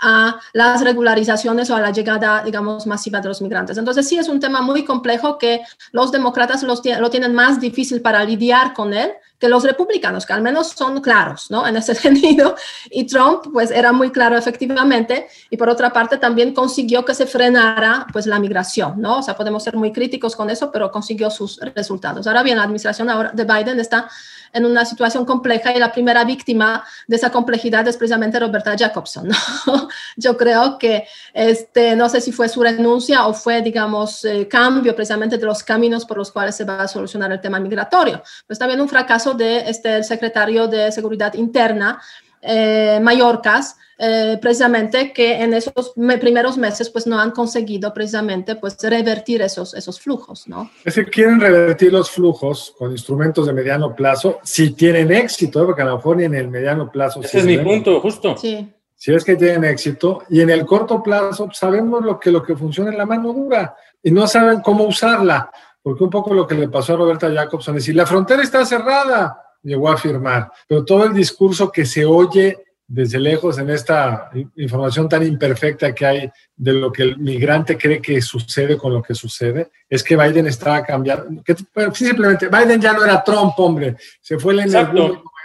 a 0.01 0.39
las 0.53 0.83
regularizaciones 0.83 1.71
o 1.71 1.77
a 1.77 1.81
la 1.81 1.91
llegada, 1.91 2.43
digamos, 2.45 2.87
masiva 2.87 3.21
de 3.21 3.29
los 3.29 3.43
migrantes. 3.43 3.79
Entonces, 3.79 4.09
sí 4.09 4.17
es 4.17 4.29
un 4.29 4.39
tema 4.39 4.61
muy 4.61 4.85
complejo 4.85 5.39
que 5.39 5.63
los 5.91 6.13
demócratas 6.13 6.63
lo 6.63 7.11
tienen 7.11 7.35
más 7.35 7.61
difícil 7.61 8.01
para 8.01 8.23
lidiar 8.25 8.75
con 8.75 8.95
él 8.95 9.13
que 9.39 9.49
los 9.49 9.63
republicanos, 9.65 10.27
que 10.27 10.33
al 10.33 10.43
menos 10.43 10.69
son 10.69 11.01
claros, 11.01 11.51
¿no? 11.51 11.67
En 11.67 11.77
ese 11.77 11.95
sentido. 11.95 12.57
Y 12.91 13.05
Trump, 13.07 13.45
pues, 13.53 13.71
era 13.71 13.93
muy 13.93 14.11
claro 14.11 14.37
efectivamente. 14.37 15.29
Y 15.51 15.57
por 15.57 15.69
otra 15.69 15.93
parte, 15.93 16.19
también 16.19 16.55
consiguió 16.55 17.05
que 17.05 17.15
se 17.15 17.27
frenara, 17.27 18.07
pues, 18.13 18.27
la 18.27 18.39
migración, 18.39 19.01
¿no? 19.01 19.19
O 19.19 19.23
sea, 19.23 19.37
podemos 19.37 19.63
ser 19.63 19.77
muy 19.77 19.93
críticos 19.93 20.35
con 20.35 20.51
eso, 20.51 20.71
pero 20.71 20.91
consiguió 20.91 21.31
sus 21.31 21.59
resultados. 21.75 22.27
Ahora 22.27 22.43
bien, 22.43 22.57
la 22.57 22.65
administración 22.65 23.11
ahora 23.11 23.31
de 23.33 23.45
Biden 23.45 23.81
está 23.81 24.09
en 24.53 24.65
una 24.65 24.85
situación 24.85 25.25
compleja 25.25 25.75
y 25.75 25.79
la 25.79 25.93
primera 25.93 26.25
víctima 26.25 26.85
de 27.07 27.17
esa 27.17 27.31
complejidad 27.31 27.87
es 27.89 27.97
precisamente 27.97 28.39
Roberta 28.39 28.75
Jacobson. 28.77 29.29
¿no? 29.29 29.89
Yo 30.17 30.37
creo 30.37 30.79
que, 30.79 31.07
este, 31.33 31.97
no 31.97 32.09
sé 32.09 32.21
si 32.21 32.33
fue 32.33 32.49
su 32.49 32.63
renuncia 32.63 33.27
o 33.27 33.35
fue, 33.35 33.63
digamos, 33.63 34.25
eh, 34.25 34.49
cambio 34.49 34.95
precisamente 34.95 35.39
de 35.39 35.47
los 35.47 35.63
caminos 35.63 36.05
por 36.05 36.19
los 36.19 36.33
cuales 36.33 36.57
se 36.57 36.65
va 36.65 36.83
a 36.83 36.89
solucionar 36.89 37.33
el 37.33 37.41
tema 37.41 37.61
migratorio. 37.61 38.23
Pues 38.47 38.59
también 38.59 38.81
un 38.81 38.89
fracaso 38.89 39.28
de 39.35 39.69
este 39.69 40.03
secretario 40.03 40.69
de 40.69 40.93
Seguridad 40.93 41.35
Interna, 41.35 42.01
eh, 42.41 42.99
Mallorcas, 43.03 43.77
eh, 44.01 44.39
precisamente 44.41 45.13
que 45.13 45.43
en 45.43 45.55
esos 45.55 45.93
primeros 46.21 46.57
meses 46.57 46.89
pues 46.89 47.05
no 47.05 47.19
han 47.19 47.33
conseguido 47.33 47.93
precisamente 47.93 48.55
pues 48.55 48.77
revertir 48.81 49.43
esos, 49.43 49.75
esos 49.75 50.01
flujos, 50.01 50.47
¿no? 50.47 50.71
Es 50.85 50.95
que 50.95 51.05
quieren 51.07 51.41
revertir 51.41 51.93
los 51.93 52.09
flujos 52.09 52.75
con 52.79 52.93
instrumentos 52.93 53.45
de 53.47 53.53
mediano 53.53 53.97
plazo, 53.97 54.39
si 54.45 54.71
tienen 54.71 55.11
éxito, 55.11 55.63
¿eh? 55.63 55.67
porque 55.67 55.83
a 55.83 55.87
lo 55.87 55.97
mejor 55.97 56.17
ni 56.17 56.25
en 56.25 56.37
el 56.37 56.49
mediano 56.49 56.93
plazo. 56.93 57.21
Ese 57.21 57.41
es 57.41 57.45
mi 57.45 57.59
punto, 57.59 58.01
justo. 58.01 58.37
Sí. 58.37 58.73
Si 58.95 59.13
es 59.13 59.25
que 59.25 59.35
tienen 59.35 59.65
éxito, 59.65 60.23
y 60.31 60.41
en 60.41 60.51
el 60.51 60.65
corto 60.65 61.03
plazo 61.03 61.47
pues, 61.47 61.59
sabemos 61.59 62.05
lo 62.05 62.21
que, 62.21 62.31
lo 62.31 62.43
que 62.43 62.55
funciona 62.55 62.91
en 62.91 62.99
la 62.99 63.07
mano 63.07 63.33
dura 63.33 63.75
y 64.01 64.13
no 64.13 64.29
saben 64.29 64.61
cómo 64.61 64.85
usarla, 64.85 65.51
porque 65.83 66.05
un 66.05 66.11
poco 66.11 66.35
lo 66.35 66.47
que 66.47 66.55
le 66.55 66.69
pasó 66.69 66.95
a 66.95 66.97
Roberta 66.97 67.33
Jacobson 67.33 67.77
es 67.77 67.85
decir, 67.85 67.97
la 67.97 68.07
frontera 68.07 68.43
está 68.43 68.65
cerrada, 68.65 69.41
llegó 69.63 69.91
a 69.91 69.95
afirmar, 69.95 70.51
pero 70.67 70.85
todo 70.85 71.05
el 71.05 71.15
discurso 71.15 71.71
que 71.71 71.87
se 71.87 72.05
oye 72.05 72.65
desde 72.87 73.19
lejos 73.19 73.59
en 73.59 73.69
esta 73.69 74.31
información 74.57 75.11
tan 75.11 75.27
imperfecta 75.27 75.95
que 75.95 76.07
hay 76.07 76.31
de 76.57 76.73
lo 76.73 76.91
que 76.91 77.03
el 77.03 77.19
migrante 77.19 77.77
cree 77.77 78.01
que 78.01 78.23
sucede 78.23 78.79
con 78.79 78.95
lo 78.95 79.03
que 79.03 79.15
sucede, 79.15 79.71
es 79.89 80.03
que 80.03 80.17
Biden 80.17 80.47
estaba 80.47 80.83
cambiando, 80.83 81.43
que 81.43 81.55
simplemente 81.93 82.49
Biden 82.49 82.81
ya 82.81 82.95
no 82.95 83.05
era 83.05 83.23
Trump, 83.23 83.53
hombre, 83.59 83.97
se 84.23 84.39
fue 84.39 84.55
el 84.55 84.61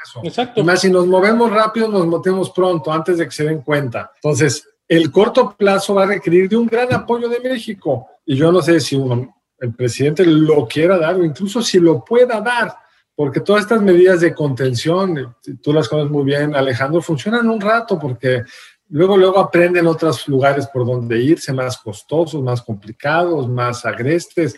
eso. 0.04 0.22
Exacto. 0.24 0.62
Y 0.62 0.64
más 0.64 0.82
si 0.82 0.90
nos 0.90 1.08
movemos 1.08 1.52
rápido, 1.52 1.88
nos 1.88 2.06
movemos 2.06 2.50
pronto, 2.52 2.92
antes 2.92 3.18
de 3.18 3.26
que 3.26 3.32
se 3.32 3.46
den 3.46 3.62
cuenta. 3.62 4.12
Entonces, 4.16 4.68
el 4.88 5.12
corto 5.12 5.56
plazo 5.58 5.96
va 5.96 6.04
a 6.04 6.08
requerir 6.08 6.50
de 6.50 6.58
un 6.58 6.68
gran 6.68 6.94
apoyo 6.94 7.30
de 7.30 7.40
México. 7.40 8.08
Y 8.26 8.36
yo 8.36 8.52
no 8.52 8.62
sé 8.62 8.80
si 8.80 8.96
uno, 8.96 9.43
el 9.64 9.74
presidente 9.74 10.26
lo 10.26 10.68
quiera 10.68 10.98
dar 10.98 11.16
o 11.16 11.24
incluso 11.24 11.62
si 11.62 11.80
lo 11.80 12.04
pueda 12.04 12.40
dar 12.42 12.76
porque 13.16 13.42
todas 13.42 13.64
estas 13.64 13.82
medidas 13.82 14.22
de 14.22 14.34
contención, 14.34 15.36
tú 15.62 15.72
las 15.72 15.88
conoces 15.88 16.12
muy 16.12 16.24
bien, 16.24 16.56
Alejandro, 16.56 17.02
funcionan 17.02 17.50
un 17.50 17.62
rato 17.62 18.00
porque 18.00 18.44
luego, 18.90 19.18
luego 19.18 19.40
aprenden 19.40 19.86
otros 19.88 20.28
lugares 20.28 20.68
por 20.68 20.86
donde 20.86 21.22
irse, 21.22 21.54
más 21.54 21.78
costosos, 21.78 22.42
más 22.42 22.62
complicados, 22.62 23.48
más 23.48 23.86
agrestes. 23.86 24.56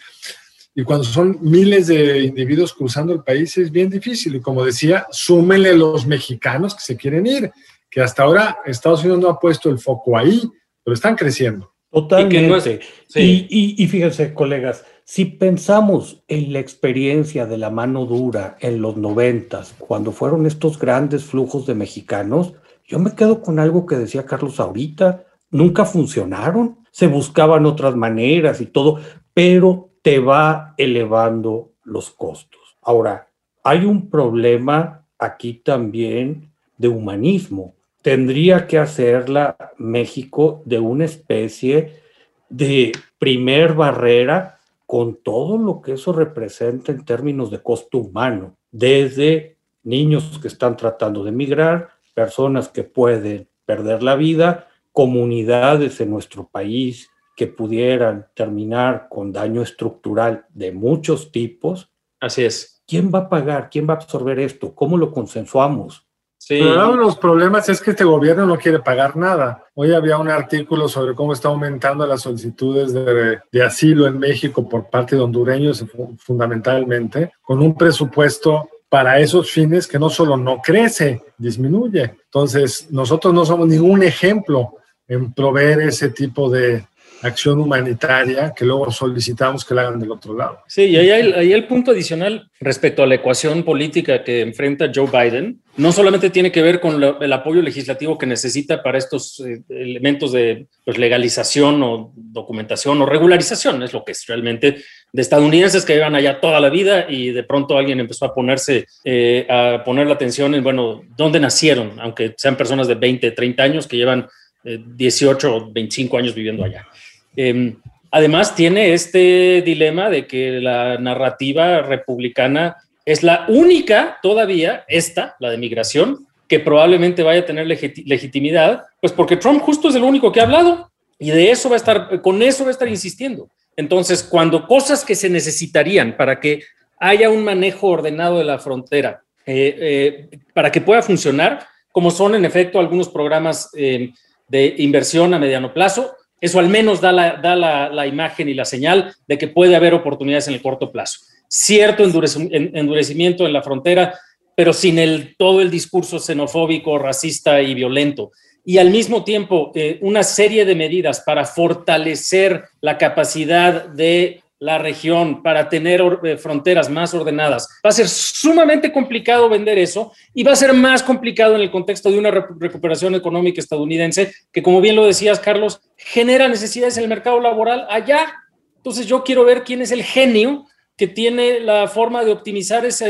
Y 0.74 0.84
cuando 0.84 1.04
son 1.04 1.38
miles 1.42 1.88
de 1.88 2.20
individuos 2.22 2.74
cruzando 2.74 3.14
el 3.14 3.24
país 3.24 3.58
es 3.58 3.72
bien 3.72 3.90
difícil. 3.90 4.36
Y 4.36 4.42
como 4.42 4.64
decía, 4.64 5.06
súmenle 5.12 5.76
los 5.76 6.06
mexicanos 6.06 6.76
que 6.76 6.82
se 6.82 6.98
quieren 6.98 7.28
ir, 7.28 7.52
que 7.90 8.02
hasta 8.02 8.24
ahora 8.24 8.60
Estados 8.66 9.02
Unidos 9.02 9.20
no 9.20 9.30
ha 9.30 9.40
puesto 9.40 9.70
el 9.70 9.80
foco 9.80 10.18
ahí, 10.18 10.50
pero 10.82 10.94
están 10.94 11.16
creciendo. 11.16 11.75
Totalmente. 11.96 12.82
Y, 13.16 13.82
y, 13.82 13.88
fíjense, 13.88 14.34
colegas, 14.34 14.84
si 15.06 15.24
pensamos 15.24 16.22
en 16.28 16.52
la 16.52 16.60
experiencia 16.60 17.46
de 17.46 17.58
la 17.58 17.70
mano 17.70 18.06
dura 18.06 18.58
en 18.60 18.82
los 18.82 18.98
noventas, 18.98 19.74
cuando 19.80 20.12
fueron 20.12 20.46
estos 20.46 20.78
grandes 20.78 21.24
flujos 21.24 21.66
de 21.66 21.74
mexicanos, 21.74 22.54
yo 22.86 23.00
me 23.00 23.16
quedo 23.16 23.42
con 23.42 23.60
algo 23.60 23.86
que 23.86 23.96
decía 23.96 24.26
Carlos 24.26 24.60
ahorita, 24.60 25.24
nunca 25.52 25.86
funcionaron, 25.86 26.80
se 26.92 27.08
buscaban 27.08 27.66
otras 27.66 27.96
maneras 27.96 28.60
y 28.60 28.66
todo, 28.66 29.00
pero 29.34 29.92
te 30.02 30.20
va 30.20 30.74
elevando 30.76 31.72
los 31.86 32.10
costos. 32.10 32.60
Ahora, 32.82 33.30
hay 33.64 33.86
un 33.86 34.10
problema 34.10 35.08
aquí 35.18 35.54
también 35.54 36.52
de 36.78 36.90
humanismo. 36.90 37.75
Tendría 38.06 38.68
que 38.68 38.78
hacerla 38.78 39.58
México 39.80 40.62
de 40.64 40.78
una 40.78 41.06
especie 41.06 42.04
de 42.50 42.92
primer 43.18 43.74
barrera 43.74 44.60
con 44.86 45.16
todo 45.24 45.58
lo 45.58 45.82
que 45.82 45.94
eso 45.94 46.14
representa 46.14 46.92
en 46.92 47.04
términos 47.04 47.50
de 47.50 47.64
costo 47.64 47.98
humano, 47.98 48.58
desde 48.70 49.58
niños 49.82 50.38
que 50.40 50.50
están 50.50 50.78
tratando 50.78 51.24
de 51.24 51.32
emigrar, 51.32 51.90
personas 52.14 52.70
que 52.70 52.84
pueden 52.84 53.48
perder 53.66 54.04
la 54.04 54.16
vida, 54.16 54.68
comunidades 54.92 56.00
en 56.00 56.12
nuestro 56.12 56.48
país 56.48 57.10
que 57.36 57.48
pudieran 57.48 58.28
terminar 58.36 59.08
con 59.10 59.32
daño 59.32 59.64
estructural 59.64 60.46
de 60.54 60.72
muchos 60.72 61.32
tipos. 61.32 61.90
Así 62.20 62.44
es. 62.44 62.84
¿Quién 62.86 63.10
va 63.12 63.22
a 63.22 63.30
pagar? 63.30 63.72
¿Quién 63.72 63.90
va 63.90 63.94
a 63.94 63.98
absorber 63.98 64.38
esto? 64.38 64.76
¿Cómo 64.76 64.96
lo 64.96 65.12
consensuamos? 65.12 66.05
Sí. 66.48 66.62
uno 66.62 66.92
de 66.92 66.98
los 66.98 67.18
problemas 67.18 67.68
es 67.70 67.82
que 67.82 67.90
este 67.90 68.04
gobierno 68.04 68.46
no 68.46 68.60
quiere 68.60 68.78
pagar 68.78 69.18
nada. 69.18 69.64
Hoy 69.74 69.96
había 69.96 70.20
un 70.20 70.30
artículo 70.30 70.88
sobre 70.88 71.16
cómo 71.16 71.34
está 71.34 71.48
aumentando 71.48 72.06
las 72.06 72.22
solicitudes 72.22 72.94
de, 72.94 73.40
de, 73.52 73.64
asilo 73.64 74.06
en 74.06 74.20
México 74.20 74.70
por 74.70 74.88
parte 74.92 75.16
de 75.16 75.24
hondureños 75.24 75.84
fundamentalmente, 76.20 77.32
con 77.42 77.64
un 77.64 77.76
presupuesto 77.76 78.70
para 78.90 79.20
esos 79.20 79.50
fines 79.50 79.88
que 79.88 79.98
no 79.98 80.08
solo 80.08 80.38
no 80.38 80.62
crece, 80.62 81.24
disminuye. 81.36 82.14
Entonces, 82.26 82.92
nosotros 82.92 83.34
no 83.34 83.44
somos 83.44 83.68
ningún 83.68 84.04
ejemplo 84.04 84.76
en 85.08 85.34
proveer 85.34 85.82
ese 85.82 86.10
tipo 86.10 86.48
de, 86.52 86.86
acción 87.22 87.60
humanitaria 87.60 88.54
que 88.56 88.66
luego 88.66 88.92
solicitamos 88.92 89.66
que 89.66 89.74
la 89.74 89.82
hagan 89.84 90.00
del 90.00 90.12
otro 90.12 90.36
lado. 90.36 90.60
Sí, 90.68 90.84
y 90.84 90.98
ahí 90.98 91.10
hay, 91.10 91.54
el 91.54 91.66
punto 91.66 91.92
adicional 91.92 92.50
respecto 92.60 93.04
a 93.04 93.08
la 93.08 93.16
ecuación 93.16 93.64
política 93.64 94.24
que 94.24 94.42
enfrenta 94.42 94.92
Joe 94.94 95.08
Biden. 95.08 95.62
No 95.78 95.92
solamente 95.92 96.30
tiene 96.30 96.54
que 96.54 96.62
ver 96.62 96.80
con 96.80 97.04
el 97.04 97.34
apoyo 97.34 97.62
legislativo 97.62 98.18
que 98.18 98.26
necesita 98.26 98.82
para 98.82 98.98
estos 98.98 99.42
eh, 99.42 99.62
elementos 99.68 100.32
de 100.32 100.68
pues, 100.86 100.98
legalización 100.98 101.84
o 101.84 102.14
documentación 102.16 103.02
o 103.02 103.06
regularización, 103.06 103.84
es 103.84 103.92
lo 103.92 104.06
que 104.06 104.14
es 104.14 104.26
realmente 104.26 104.78
de 105.12 105.22
estadounidenses 105.22 105.84
que 105.84 105.96
llevan 105.96 106.16
allá 106.16 106.40
toda 106.40 106.62
la 106.62 106.70
vida 106.70 107.08
y 107.10 107.32
de 107.32 107.44
pronto 107.44 107.78
alguien 107.78 108.00
empezó 108.00 108.26
a 108.26 108.34
ponerse, 108.34 108.86
eh, 109.04 109.46
a 109.50 109.84
poner 109.84 110.08
la 110.08 110.14
atención 110.14 110.56
en, 110.56 110.64
bueno, 110.64 111.04
dónde 111.18 111.42
nacieron, 111.42 112.00
aunque 112.00 112.34
sean 112.38 112.56
personas 112.56 112.88
de 112.88 112.96
20, 112.96 113.32
30 113.32 113.64
años 113.64 113.88
que 113.88 113.98
llevan 113.98 114.28
18 114.64 115.48
eh, 115.48 115.52
o 115.52 115.72
25 115.72 116.18
años 116.18 116.34
viviendo 116.34 116.64
allá. 116.64 116.88
Em, 117.36 117.76
además, 118.12 118.56
tiene 118.56 118.94
este 118.94 119.62
dilema 119.62 120.10
de 120.10 120.26
que 120.26 120.62
la 120.62 120.98
narrativa 120.98 121.82
republicana 121.82 122.78
es 123.06 123.24
la 123.24 123.46
única 123.48 124.20
todavía, 124.22 124.84
esta, 124.88 125.36
la 125.40 125.52
de 125.52 125.58
migración, 125.58 126.28
que 126.48 126.60
probablemente 126.60 127.24
vaya 127.24 127.42
a 127.42 127.46
tener 127.46 127.66
legitimidad, 127.68 128.84
pues 129.00 129.14
porque 129.14 129.38
Trump 129.38 129.62
justo 129.62 129.90
es 129.90 129.96
el 129.96 130.04
único 130.04 130.32
que 130.32 130.40
ha 130.40 130.44
hablado 130.44 130.92
y 131.18 131.32
de 131.32 131.52
eso 131.52 131.70
va 131.70 131.76
a 131.76 131.78
estar, 131.78 132.22
con 132.22 132.42
eso 132.42 132.64
va 132.64 132.70
a 132.70 132.74
estar 132.74 132.88
insistiendo. 132.88 133.50
Entonces, 133.76 134.24
cuando 134.24 134.68
cosas 134.68 135.04
que 135.04 135.16
se 135.16 135.30
necesitarían 135.30 136.16
para 136.16 136.40
que 136.40 136.62
haya 137.00 137.30
un 137.30 137.44
manejo 137.44 137.88
ordenado 137.88 138.38
de 138.38 138.46
la 138.46 138.60
frontera, 138.60 139.24
eh, 139.46 140.30
eh, 140.32 140.40
para 140.54 140.72
que 140.72 140.82
pueda 140.82 141.02
funcionar, 141.02 141.66
como 141.92 142.12
son 142.12 142.36
en 142.36 142.46
efecto 142.46 142.80
algunos 142.80 143.10
programas 143.10 143.70
eh, 143.76 144.12
de 144.48 144.76
inversión 144.80 145.34
a 145.34 145.40
mediano 145.40 145.74
plazo, 145.74 146.16
eso 146.42 146.60
al 146.60 146.70
menos 146.70 147.02
da, 147.02 147.12
la, 147.12 147.38
da 147.38 147.56
la, 147.56 148.08
imagen 148.08 148.50
y 148.50 148.54
la 148.54 148.66
señal 148.66 149.16
de 149.28 149.38
que 149.38 149.48
puede 149.48 149.76
haber 149.76 149.94
oportunidades 149.94 150.48
en 150.48 150.56
el 150.56 150.62
corto 150.62 150.92
plazo. 150.92 151.22
Cierto 151.48 152.04
endurecimiento 152.04 153.46
en 153.46 153.54
la 153.54 153.62
frontera, 153.62 154.20
pero 154.56 154.74
sin 154.74 155.00
el, 155.00 155.36
todo 155.38 155.62
el 155.62 155.70
discurso 155.70 156.20
xenofóbico, 156.20 156.98
racista 156.98 157.62
y 157.62 157.74
violento. 157.74 158.32
Y 158.64 158.80
al 158.80 158.90
mismo 158.90 159.24
tiempo, 159.24 159.72
eh, 159.76 160.00
una 160.02 160.24
serie 160.24 160.66
de 160.66 160.74
medidas 160.74 161.22
para 161.22 161.46
fortalecer 161.46 162.64
la 162.82 162.98
capacidad 162.98 163.86
de 163.86 164.42
la 164.60 164.78
región 164.78 165.44
para 165.44 165.70
tener 165.70 166.02
eh, 166.24 166.38
fronteras 166.38 166.90
más 166.90 167.14
ordenadas. 167.14 167.68
Va 167.86 167.90
a 167.90 167.94
ser 167.94 168.08
sumamente 168.08 168.92
complicado 168.92 169.50
vender 169.50 169.78
eso 169.78 170.14
y 170.34 170.44
va 170.44 170.54
a 170.54 170.56
ser 170.56 170.74
más 170.74 171.04
complicado 171.04 171.56
en 171.56 171.62
el 171.62 171.70
contexto 171.70 172.10
de 172.10 172.18
una 172.18 172.32
recuperación 172.32 173.14
económica 173.16 173.62
estadounidense 173.62 174.34
que, 174.52 174.64
como 174.64 174.82
bien 174.82 174.96
lo 174.96 175.06
decías, 175.06 175.40
Carlos, 175.40 175.82
genera 175.98 176.48
necesidades 176.48 176.98
en 176.98 177.04
el 177.04 177.10
mercado 177.10 177.40
laboral 177.40 177.86
allá. 177.90 178.34
Entonces 178.78 179.06
yo 179.06 179.24
quiero 179.24 179.44
ver 179.44 179.64
quién 179.64 179.82
es 179.82 179.92
el 179.92 180.04
genio 180.04 180.66
que 180.98 181.08
tiene 181.08 181.60
la 181.60 181.88
forma 181.88 182.24
de 182.24 182.32
optimizar 182.32 182.86
esa, 182.86 183.10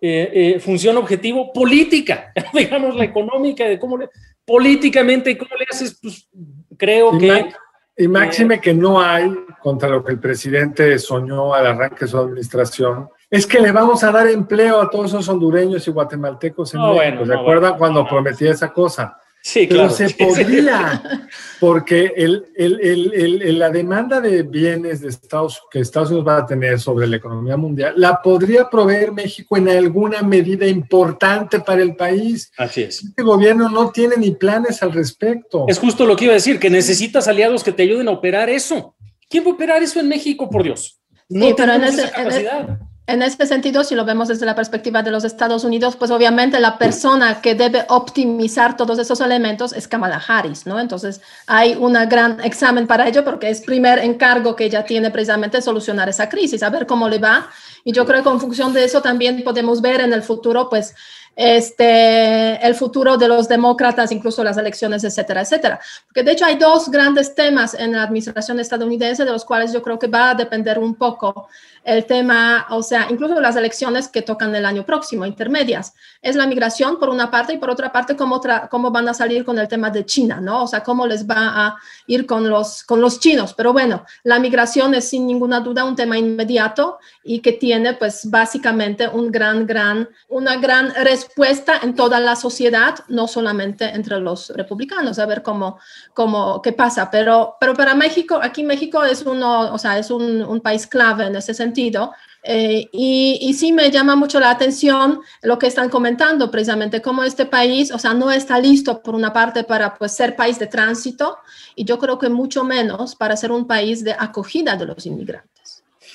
eh, 0.00 0.30
eh, 0.32 0.60
función 0.60 0.96
objetivo 0.96 1.52
política, 1.52 2.32
digamos 2.54 2.96
la 2.96 3.04
económica, 3.04 3.64
de 3.64 3.78
cómo 3.78 3.98
le, 3.98 4.08
políticamente, 4.44 5.36
¿cómo 5.36 5.50
le 5.58 5.66
haces? 5.70 5.98
Pues 6.00 6.28
creo 6.76 7.16
que... 7.18 7.52
Y 7.96 8.08
máxime 8.08 8.60
que 8.60 8.72
no 8.72 8.98
hay 8.98 9.30
contra 9.60 9.90
lo 9.90 10.02
que 10.02 10.12
el 10.12 10.18
presidente 10.18 10.98
soñó 10.98 11.52
al 11.52 11.66
arranque 11.66 12.06
de 12.06 12.08
su 12.10 12.16
administración, 12.16 13.10
es 13.28 13.46
que 13.46 13.60
le 13.60 13.72
vamos 13.72 14.02
a 14.02 14.10
dar 14.10 14.26
empleo 14.26 14.80
a 14.80 14.88
todos 14.88 15.10
esos 15.10 15.28
hondureños 15.28 15.86
y 15.86 15.90
guatemaltecos 15.90 16.74
en 16.74 16.80
México. 16.80 17.26
¿Se 17.26 17.34
acuerdan 17.34 17.76
cuando 17.76 18.06
prometía 18.06 18.52
esa 18.52 18.72
cosa? 18.72 19.18
Sí, 19.42 19.66
Pero 19.66 19.88
claro. 19.88 19.94
se 19.94 20.10
podría, 20.10 21.28
porque 21.60 22.12
el, 22.14 22.44
el, 22.56 23.58
la 23.58 23.70
demanda 23.70 24.20
de 24.20 24.42
bienes 24.42 25.00
de 25.00 25.08
Estados, 25.08 25.62
que 25.70 25.80
Estados 25.80 26.10
Unidos 26.10 26.28
va 26.28 26.36
a 26.38 26.46
tener 26.46 26.78
sobre 26.78 27.06
la 27.06 27.16
economía 27.16 27.56
mundial 27.56 27.94
la 27.96 28.20
podría 28.22 28.68
proveer 28.68 29.12
México 29.12 29.56
en 29.56 29.68
alguna 29.68 30.22
medida 30.22 30.66
importante 30.66 31.60
para 31.60 31.82
el 31.82 31.96
país. 31.96 32.52
Así 32.56 32.82
es. 32.82 33.02
Este 33.02 33.22
gobierno 33.22 33.68
no 33.68 33.90
tiene 33.90 34.16
ni 34.16 34.32
planes 34.32 34.82
al 34.82 34.92
respecto. 34.92 35.64
Es 35.68 35.78
justo 35.78 36.06
lo 36.06 36.16
que 36.16 36.24
iba 36.24 36.32
a 36.32 36.34
decir, 36.34 36.58
que 36.58 36.70
necesitas 36.70 37.28
aliados 37.28 37.64
que 37.64 37.72
te 37.72 37.82
ayuden 37.82 38.08
a 38.08 38.12
operar 38.12 38.48
eso. 38.50 38.94
¿Quién 39.28 39.44
va 39.44 39.50
a 39.50 39.54
operar 39.54 39.82
eso 39.82 40.00
en 40.00 40.08
México, 40.08 40.50
por 40.50 40.62
Dios? 40.62 41.00
No 41.28 41.46
sí, 41.46 41.54
pero 41.56 41.74
en 41.74 41.84
esa 41.84 42.10
capacidad. 42.10 42.68
En 42.68 42.89
este 43.22 43.46
sentido, 43.46 43.82
si 43.82 43.94
lo 43.94 44.04
vemos 44.04 44.28
desde 44.28 44.46
la 44.46 44.54
perspectiva 44.54 45.02
de 45.02 45.10
los 45.10 45.24
Estados 45.24 45.64
Unidos, 45.64 45.96
pues 45.96 46.10
obviamente 46.10 46.60
la 46.60 46.78
persona 46.78 47.40
que 47.40 47.54
debe 47.54 47.84
optimizar 47.88 48.76
todos 48.76 48.98
esos 48.98 49.20
elementos 49.20 49.72
es 49.72 49.88
Kamala 49.88 50.22
Harris, 50.26 50.66
¿no? 50.66 50.78
Entonces 50.78 51.20
hay 51.46 51.74
un 51.74 51.94
gran 52.08 52.40
examen 52.40 52.86
para 52.86 53.08
ello 53.08 53.24
porque 53.24 53.50
es 53.50 53.62
primer 53.62 53.98
encargo 53.98 54.54
que 54.54 54.64
ella 54.64 54.84
tiene 54.84 55.10
precisamente 55.10 55.60
solucionar 55.60 56.08
esa 56.08 56.28
crisis, 56.28 56.62
a 56.62 56.70
ver 56.70 56.86
cómo 56.86 57.08
le 57.08 57.18
va. 57.18 57.48
Y 57.84 57.92
yo 57.92 58.06
creo 58.06 58.22
que 58.22 58.28
en 58.28 58.40
función 58.40 58.72
de 58.72 58.84
eso 58.84 59.02
también 59.02 59.42
podemos 59.42 59.80
ver 59.80 60.00
en 60.00 60.12
el 60.12 60.22
futuro, 60.22 60.68
pues, 60.68 60.94
este, 61.36 62.64
el 62.66 62.74
futuro 62.74 63.16
de 63.16 63.28
los 63.28 63.48
demócratas, 63.48 64.12
incluso 64.12 64.44
las 64.44 64.56
elecciones, 64.56 65.04
etcétera, 65.04 65.42
etcétera. 65.42 65.80
Porque 66.06 66.22
de 66.22 66.32
hecho 66.32 66.44
hay 66.44 66.56
dos 66.56 66.90
grandes 66.90 67.34
temas 67.34 67.74
en 67.74 67.92
la 67.92 68.02
administración 68.02 68.60
estadounidense 68.60 69.24
de 69.24 69.32
los 69.32 69.44
cuales 69.44 69.72
yo 69.72 69.82
creo 69.82 69.98
que 69.98 70.06
va 70.06 70.30
a 70.30 70.34
depender 70.34 70.78
un 70.78 70.94
poco 70.94 71.48
el 71.82 72.04
tema, 72.04 72.66
o 72.70 72.82
sea, 72.82 73.06
incluso 73.08 73.40
las 73.40 73.56
elecciones 73.56 74.08
que 74.08 74.22
tocan 74.22 74.54
el 74.54 74.66
año 74.66 74.84
próximo, 74.84 75.24
intermedias. 75.24 75.94
Es 76.20 76.36
la 76.36 76.46
migración 76.46 76.98
por 76.98 77.08
una 77.08 77.30
parte 77.30 77.54
y 77.54 77.58
por 77.58 77.70
otra 77.70 77.90
parte 77.90 78.16
cómo, 78.16 78.40
cómo 78.70 78.90
van 78.90 79.08
a 79.08 79.14
salir 79.14 79.44
con 79.44 79.58
el 79.58 79.66
tema 79.66 79.90
de 79.90 80.04
China, 80.04 80.40
¿no? 80.40 80.64
O 80.64 80.66
sea, 80.66 80.82
cómo 80.82 81.06
les 81.06 81.26
va 81.26 81.66
a 81.66 81.76
ir 82.06 82.26
con 82.26 82.48
los, 82.48 82.84
con 82.84 83.00
los 83.00 83.18
chinos. 83.18 83.54
Pero 83.54 83.72
bueno, 83.72 84.04
la 84.24 84.38
migración 84.38 84.94
es 84.94 85.08
sin 85.08 85.26
ninguna 85.26 85.60
duda 85.60 85.84
un 85.84 85.96
tema 85.96 86.18
inmediato 86.18 86.98
y 87.24 87.40
que 87.40 87.52
tiene 87.52 87.94
pues 87.94 88.28
básicamente 88.28 89.08
un 89.08 89.32
gran, 89.32 89.66
gran, 89.66 90.08
una 90.28 90.56
gran 90.56 90.92
respuesta 91.20 91.72
en 91.82 91.94
toda 91.94 92.18
la 92.18 92.34
sociedad, 92.34 92.94
no 93.08 93.26
solamente 93.26 93.84
entre 93.84 94.18
los 94.20 94.48
republicanos, 94.50 95.18
a 95.18 95.26
ver 95.26 95.42
cómo, 95.42 95.78
cómo 96.14 96.60
qué 96.62 96.72
pasa. 96.72 97.10
Pero, 97.10 97.56
pero 97.60 97.74
para 97.74 97.94
México, 97.94 98.38
aquí 98.42 98.62
México 98.64 99.04
es 99.04 99.22
uno, 99.22 99.72
o 99.72 99.78
sea, 99.78 99.98
es 99.98 100.10
un, 100.10 100.42
un 100.42 100.60
país 100.60 100.86
clave 100.86 101.26
en 101.26 101.36
ese 101.36 101.54
sentido 101.54 102.12
Eh, 102.42 102.88
y, 102.92 103.38
y, 103.42 103.52
sí 103.52 103.70
me 103.70 103.90
llama 103.90 104.16
mucho 104.16 104.40
la 104.40 104.50
atención 104.50 105.20
lo 105.42 105.58
que 105.58 105.66
están 105.66 105.90
comentando 105.90 106.48
precisamente, 106.50 107.02
cómo 107.02 107.22
este 107.22 107.44
país, 107.44 107.92
o 107.92 107.98
sea, 107.98 108.14
no 108.14 108.30
está 108.30 108.58
listo 108.58 109.02
por 109.02 109.14
una 109.14 109.30
parte 109.30 109.62
para 109.62 109.94
pues, 109.98 110.12
ser 110.12 110.36
país 110.36 110.58
de 110.58 110.66
tránsito 110.66 111.36
y 111.76 111.84
yo 111.84 111.98
creo 111.98 112.16
que 112.18 112.30
mucho 112.30 112.64
menos 112.64 113.14
para 113.14 113.36
ser 113.36 113.50
un 113.52 113.66
país 113.66 114.02
de 114.04 114.12
acogida 114.12 114.74
de 114.76 114.86
los 114.86 115.04
inmigrantes. 115.04 115.59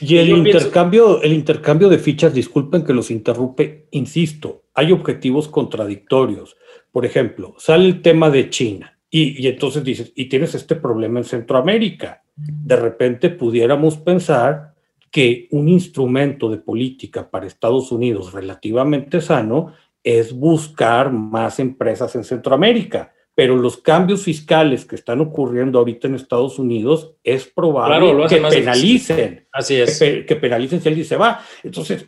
Y 0.02 0.18
el 0.18 0.30
intercambio, 0.30 1.22
el 1.22 1.34
intercambio 1.34 1.90
de 1.90 1.98
fichas, 1.98 2.34
disculpen 2.34 2.84
que 2.84 2.94
los 2.94 3.12
interrumpe, 3.12 3.88
insisto, 3.92 4.66
hay 4.74 4.92
objetivos 4.92 5.48
contradictorios. 5.48 6.58
Por 6.92 7.06
ejemplo, 7.06 7.56
sale 7.58 7.86
el 7.86 8.02
tema 8.02 8.30
de 8.30 8.50
China 8.50 9.00
y, 9.10 9.42
y 9.42 9.48
entonces 9.48 9.84
dices, 9.84 10.12
y 10.16 10.26
tienes 10.26 10.56
este 10.56 10.76
problema 10.76 11.20
en 11.20 11.26
Centroamérica. 11.26 12.24
De 12.36 12.76
repente 12.76 13.30
pudiéramos 13.30 13.98
pensar 13.98 14.76
que 15.10 15.48
un 15.52 15.70
instrumento 15.70 16.50
de 16.50 16.58
política 16.58 17.30
para 17.30 17.48
Estados 17.48 17.92
Unidos 17.92 18.34
relativamente 18.34 19.22
sano 19.22 19.74
es 20.04 20.34
buscar 20.34 21.12
más 21.12 21.60
empresas 21.60 22.16
en 22.16 22.24
Centroamérica. 22.24 23.15
Pero 23.36 23.58
los 23.58 23.78
cambios 23.78 24.24
fiscales 24.24 24.86
que 24.86 24.96
están 24.96 25.20
ocurriendo 25.20 25.78
ahorita 25.78 26.08
en 26.08 26.16
Estados 26.16 26.58
Unidos 26.58 27.16
es 27.24 27.46
probable 27.46 28.28
que 28.28 28.38
penalicen. 28.38 29.48
Así 29.52 29.76
es. 29.76 30.00
Que, 30.00 30.26
que, 30.26 30.36
penalicen 30.38 30.82
si 30.82 30.88
alguien 30.88 31.06
se 31.06 31.18
va. 31.18 31.42
Entonces, 31.62 32.08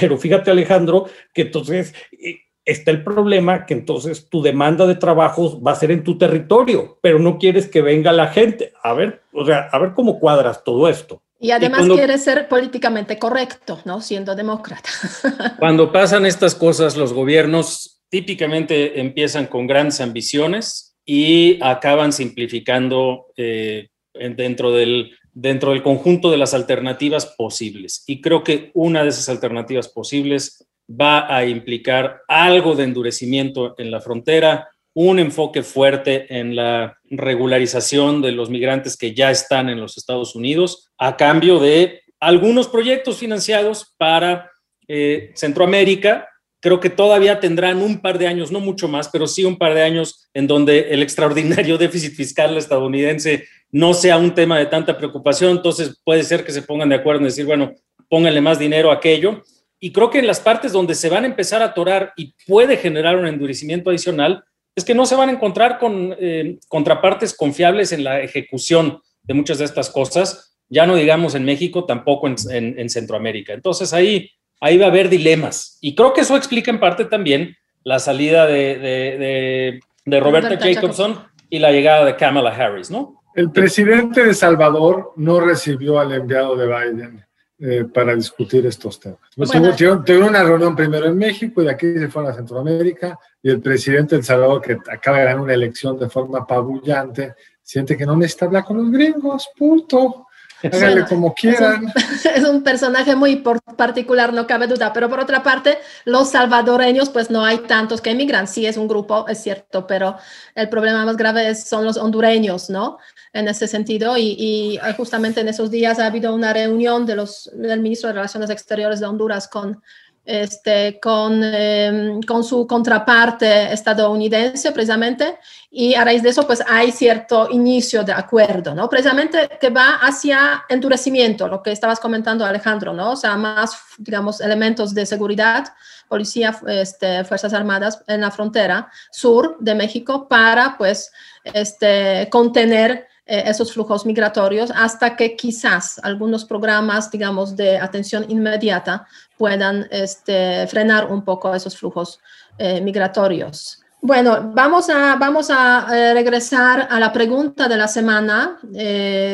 pero 0.00 0.16
fíjate 0.16 0.52
Alejandro, 0.52 1.06
que 1.34 1.42
entonces 1.42 1.94
eh, 2.12 2.42
está 2.64 2.90
el 2.90 3.02
problema 3.02 3.66
que 3.66 3.74
entonces 3.74 4.28
tu 4.28 4.42
demanda 4.42 4.86
de 4.86 4.94
trabajos 4.94 5.58
va 5.64 5.72
a 5.72 5.76
ser 5.76 5.90
en 5.90 6.04
tu 6.04 6.16
territorio, 6.16 6.98
pero 7.02 7.18
no 7.18 7.38
quieres 7.38 7.68
que 7.68 7.82
venga 7.82 8.12
la 8.12 8.28
gente. 8.28 8.72
A 8.82 8.92
ver, 8.92 9.22
o 9.32 9.44
sea, 9.44 9.68
a 9.72 9.78
ver 9.78 9.92
cómo 9.94 10.18
cuadras 10.18 10.62
todo 10.64 10.88
esto. 10.88 11.22
Y 11.40 11.50
además 11.50 11.86
y 11.86 11.90
quiere 11.90 12.18
ser 12.18 12.46
políticamente 12.46 13.18
correcto, 13.18 13.80
¿no? 13.84 14.00
Siendo 14.00 14.36
demócrata. 14.36 14.88
Cuando 15.58 15.90
pasan 15.90 16.24
estas 16.24 16.54
cosas, 16.54 16.96
los 16.96 17.12
gobiernos 17.12 17.91
típicamente 18.12 19.00
empiezan 19.00 19.46
con 19.46 19.66
grandes 19.66 20.02
ambiciones 20.02 20.98
y 21.06 21.58
acaban 21.62 22.12
simplificando 22.12 23.28
eh, 23.38 23.88
dentro, 24.12 24.70
del, 24.70 25.16
dentro 25.32 25.70
del 25.70 25.82
conjunto 25.82 26.30
de 26.30 26.36
las 26.36 26.52
alternativas 26.52 27.24
posibles. 27.24 28.04
Y 28.06 28.20
creo 28.20 28.44
que 28.44 28.70
una 28.74 29.02
de 29.02 29.08
esas 29.08 29.30
alternativas 29.30 29.88
posibles 29.88 30.68
va 30.88 31.34
a 31.34 31.46
implicar 31.46 32.20
algo 32.28 32.74
de 32.74 32.84
endurecimiento 32.84 33.74
en 33.78 33.90
la 33.90 34.02
frontera, 34.02 34.68
un 34.92 35.18
enfoque 35.18 35.62
fuerte 35.62 36.26
en 36.38 36.54
la 36.54 36.98
regularización 37.04 38.20
de 38.20 38.32
los 38.32 38.50
migrantes 38.50 38.98
que 38.98 39.14
ya 39.14 39.30
están 39.30 39.70
en 39.70 39.80
los 39.80 39.96
Estados 39.96 40.36
Unidos 40.36 40.90
a 40.98 41.16
cambio 41.16 41.58
de 41.58 42.02
algunos 42.20 42.68
proyectos 42.68 43.16
financiados 43.16 43.94
para 43.96 44.50
eh, 44.86 45.30
Centroamérica. 45.34 46.28
Creo 46.62 46.80
que 46.80 46.90
todavía 46.90 47.40
tendrán 47.40 47.82
un 47.82 48.00
par 48.00 48.18
de 48.18 48.28
años, 48.28 48.52
no 48.52 48.60
mucho 48.60 48.86
más, 48.86 49.08
pero 49.08 49.26
sí 49.26 49.44
un 49.44 49.58
par 49.58 49.74
de 49.74 49.82
años 49.82 50.30
en 50.32 50.46
donde 50.46 50.92
el 50.92 51.02
extraordinario 51.02 51.76
déficit 51.78 52.14
fiscal 52.14 52.56
estadounidense 52.56 53.44
no 53.72 53.92
sea 53.92 54.16
un 54.16 54.32
tema 54.34 54.58
de 54.58 54.66
tanta 54.66 54.96
preocupación. 54.96 55.50
Entonces 55.50 56.00
puede 56.04 56.22
ser 56.22 56.44
que 56.44 56.52
se 56.52 56.62
pongan 56.62 56.88
de 56.88 56.94
acuerdo 56.94 57.18
en 57.18 57.26
decir, 57.26 57.44
bueno, 57.44 57.72
pónganle 58.08 58.40
más 58.40 58.58
dinero 58.58 58.90
a 58.90 58.94
aquello. 58.94 59.42
Y 59.80 59.92
creo 59.92 60.08
que 60.08 60.20
en 60.20 60.28
las 60.28 60.38
partes 60.38 60.70
donde 60.70 60.94
se 60.94 61.08
van 61.08 61.24
a 61.24 61.26
empezar 61.26 61.60
a 61.60 61.66
atorar 61.66 62.12
y 62.16 62.32
puede 62.46 62.76
generar 62.76 63.16
un 63.16 63.26
endurecimiento 63.26 63.90
adicional, 63.90 64.44
es 64.76 64.84
que 64.84 64.94
no 64.94 65.04
se 65.04 65.16
van 65.16 65.28
a 65.28 65.32
encontrar 65.32 65.78
con 65.78 66.14
eh, 66.18 66.58
contrapartes 66.68 67.34
confiables 67.36 67.92
en 67.92 68.04
la 68.04 68.20
ejecución 68.20 69.00
de 69.22 69.34
muchas 69.34 69.58
de 69.58 69.64
estas 69.64 69.90
cosas, 69.90 70.56
ya 70.68 70.86
no 70.86 70.96
digamos 70.96 71.34
en 71.34 71.44
México, 71.44 71.84
tampoco 71.84 72.28
en, 72.28 72.36
en, 72.50 72.88
Centroamérica. 72.88 73.52
Entonces 73.52 73.92
ahí, 73.92 74.30
ahí 74.62 74.78
va 74.78 74.86
a 74.86 74.88
haber 74.88 75.08
dilemas. 75.08 75.76
Y 75.80 75.94
creo 75.94 76.14
que 76.14 76.22
eso 76.22 76.36
explica 76.36 76.70
en 76.70 76.80
parte 76.80 77.04
también 77.04 77.56
la 77.82 77.98
salida 77.98 78.46
de, 78.46 78.78
de, 78.78 79.80
de, 80.06 80.20
Roberta, 80.20 80.56
Jacobson 80.56 81.18
y 81.50 81.58
la 81.58 81.72
llegada 81.72 82.04
de 82.04 82.16
Kamala 82.16 82.50
Harris, 82.50 82.90
¿no? 82.90 83.20
El 83.34 83.50
presidente 83.50 84.24
de 84.24 84.34
Salvador 84.34 85.12
no 85.16 85.40
recibió 85.40 85.98
al 85.98 86.12
enviado 86.12 86.56
de 86.56 86.66
Biden. 86.66 87.24
Eh, 87.64 87.84
para 87.84 88.16
discutir 88.16 88.66
estos 88.66 88.98
temas. 88.98 89.20
Pues 89.36 89.48
tuvieron, 89.48 90.02
una 90.24 90.42
reunión 90.42 90.74
primero 90.74 91.06
en 91.06 91.16
México 91.16 91.62
y 91.62 91.66
de 91.66 91.70
aquí 91.70 91.96
se 91.96 92.08
fueron 92.08 92.32
a 92.32 92.34
Centroamérica 92.34 93.16
y 93.40 93.50
el 93.50 93.60
presidente 93.60 94.16
de 94.16 94.18
El 94.18 94.24
Salvador, 94.24 94.60
que 94.60 94.78
acaba 94.90 95.18
de 95.18 95.24
ganar 95.26 95.40
una 95.40 95.54
elección 95.54 95.96
de 95.96 96.08
forma 96.08 96.40
apabullante, 96.40 97.34
siente 97.62 97.96
que 97.96 98.04
no 98.04 98.16
necesita 98.16 98.46
hablar 98.46 98.64
con 98.64 98.78
los 98.78 98.90
gringos, 98.90 99.48
punto. 99.56 100.26
Háganle 100.70 101.04
como 101.04 101.34
quieran. 101.34 101.92
Es 102.34 102.44
un, 102.44 102.62
personaje 102.62 103.16
muy 103.16 103.42
particular, 103.76 104.32
no 104.32 104.46
cabe 104.46 104.66
duda. 104.66 104.92
Pero 104.92 105.08
por 105.08 105.20
otra 105.20 105.42
parte, 105.42 105.78
los 106.04 106.30
salvadoreños, 106.30 107.10
pues 107.10 107.30
no 107.30 107.44
hay 107.44 107.58
tantos 107.58 108.00
que 108.00 108.10
emigran. 108.10 108.46
Sí, 108.46 108.66
es 108.66 108.76
un 108.76 108.88
grupo, 108.88 109.26
es 109.28 109.42
cierto, 109.42 109.86
pero 109.86 110.16
el 110.54 110.68
problema 110.68 111.04
más 111.04 111.16
grave 111.16 111.54
son 111.54 111.84
los 111.84 111.96
hondureños, 111.96 112.70
¿no? 112.70 112.98
En 113.32 113.48
ese 113.48 113.66
sentido. 113.66 114.16
Y, 114.16 114.78
justamente 114.96 115.40
en 115.40 115.48
esos 115.48 115.70
días 115.70 115.98
ha 115.98 116.06
habido 116.06 116.34
una 116.34 116.52
reunión 116.52 117.06
de 117.06 117.16
los, 117.16 117.50
del 117.54 117.80
ministro 117.80 118.08
de 118.08 118.14
Relaciones 118.14 118.50
Exteriores 118.50 119.00
de 119.00 119.06
Honduras 119.06 119.48
con 119.48 119.82
este, 120.24 121.00
con, 121.00 121.42
em, 121.42 122.22
con, 122.22 122.44
su 122.44 122.66
contraparte 122.66 123.72
estadounidense 123.72 124.70
precisamente 124.70 125.38
y 125.68 125.94
a 125.94 126.04
raíz 126.04 126.22
de 126.22 126.28
eso 126.28 126.46
pues 126.46 126.62
hay 126.66 126.92
cierto 126.92 127.48
inicio 127.50 128.04
de 128.04 128.12
acuerdo, 128.12 128.74
¿no? 128.74 128.88
Precisamente 128.88 129.48
que 129.60 129.70
va 129.70 129.96
hacia 129.96 130.64
endurecimiento, 130.68 131.48
lo 131.48 131.62
que 131.62 131.72
estabas 131.72 131.98
comentando 131.98 132.44
Alejandro, 132.44 132.92
¿no? 132.92 133.12
O 133.12 133.16
sea, 133.16 133.36
más, 133.36 133.76
digamos, 133.98 134.40
elementos 134.40 134.94
de 134.94 135.06
seguridad, 135.06 135.74
policía, 136.08 136.56
este, 136.68 137.24
Fuerzas 137.24 137.52
Armadas 137.52 138.04
en 138.06 138.20
la 138.20 138.30
frontera 138.30 138.90
sur 139.10 139.56
de 139.58 139.74
México 139.74 140.28
para 140.28 140.76
pues 140.78 141.10
este, 141.42 142.28
contener 142.30 143.08
esos 143.24 143.72
flujos 143.72 144.04
migratorios 144.04 144.72
hasta 144.74 145.16
que 145.16 145.36
quizás 145.36 146.00
algunos 146.02 146.44
programas, 146.44 147.10
digamos, 147.10 147.56
de 147.56 147.78
atención 147.78 148.24
inmediata 148.28 149.06
puedan 149.36 149.86
este, 149.90 150.66
frenar 150.66 151.10
un 151.10 151.24
poco 151.24 151.54
esos 151.54 151.76
flujos 151.76 152.18
eh, 152.58 152.80
migratorios. 152.80 153.80
Bueno, 154.00 154.50
vamos 154.52 154.90
a, 154.90 155.14
vamos 155.14 155.48
a 155.50 155.86
eh, 155.92 156.12
regresar 156.12 156.88
a 156.90 156.98
la 156.98 157.12
pregunta 157.12 157.68
de 157.68 157.76
la 157.76 157.86
semana. 157.86 158.58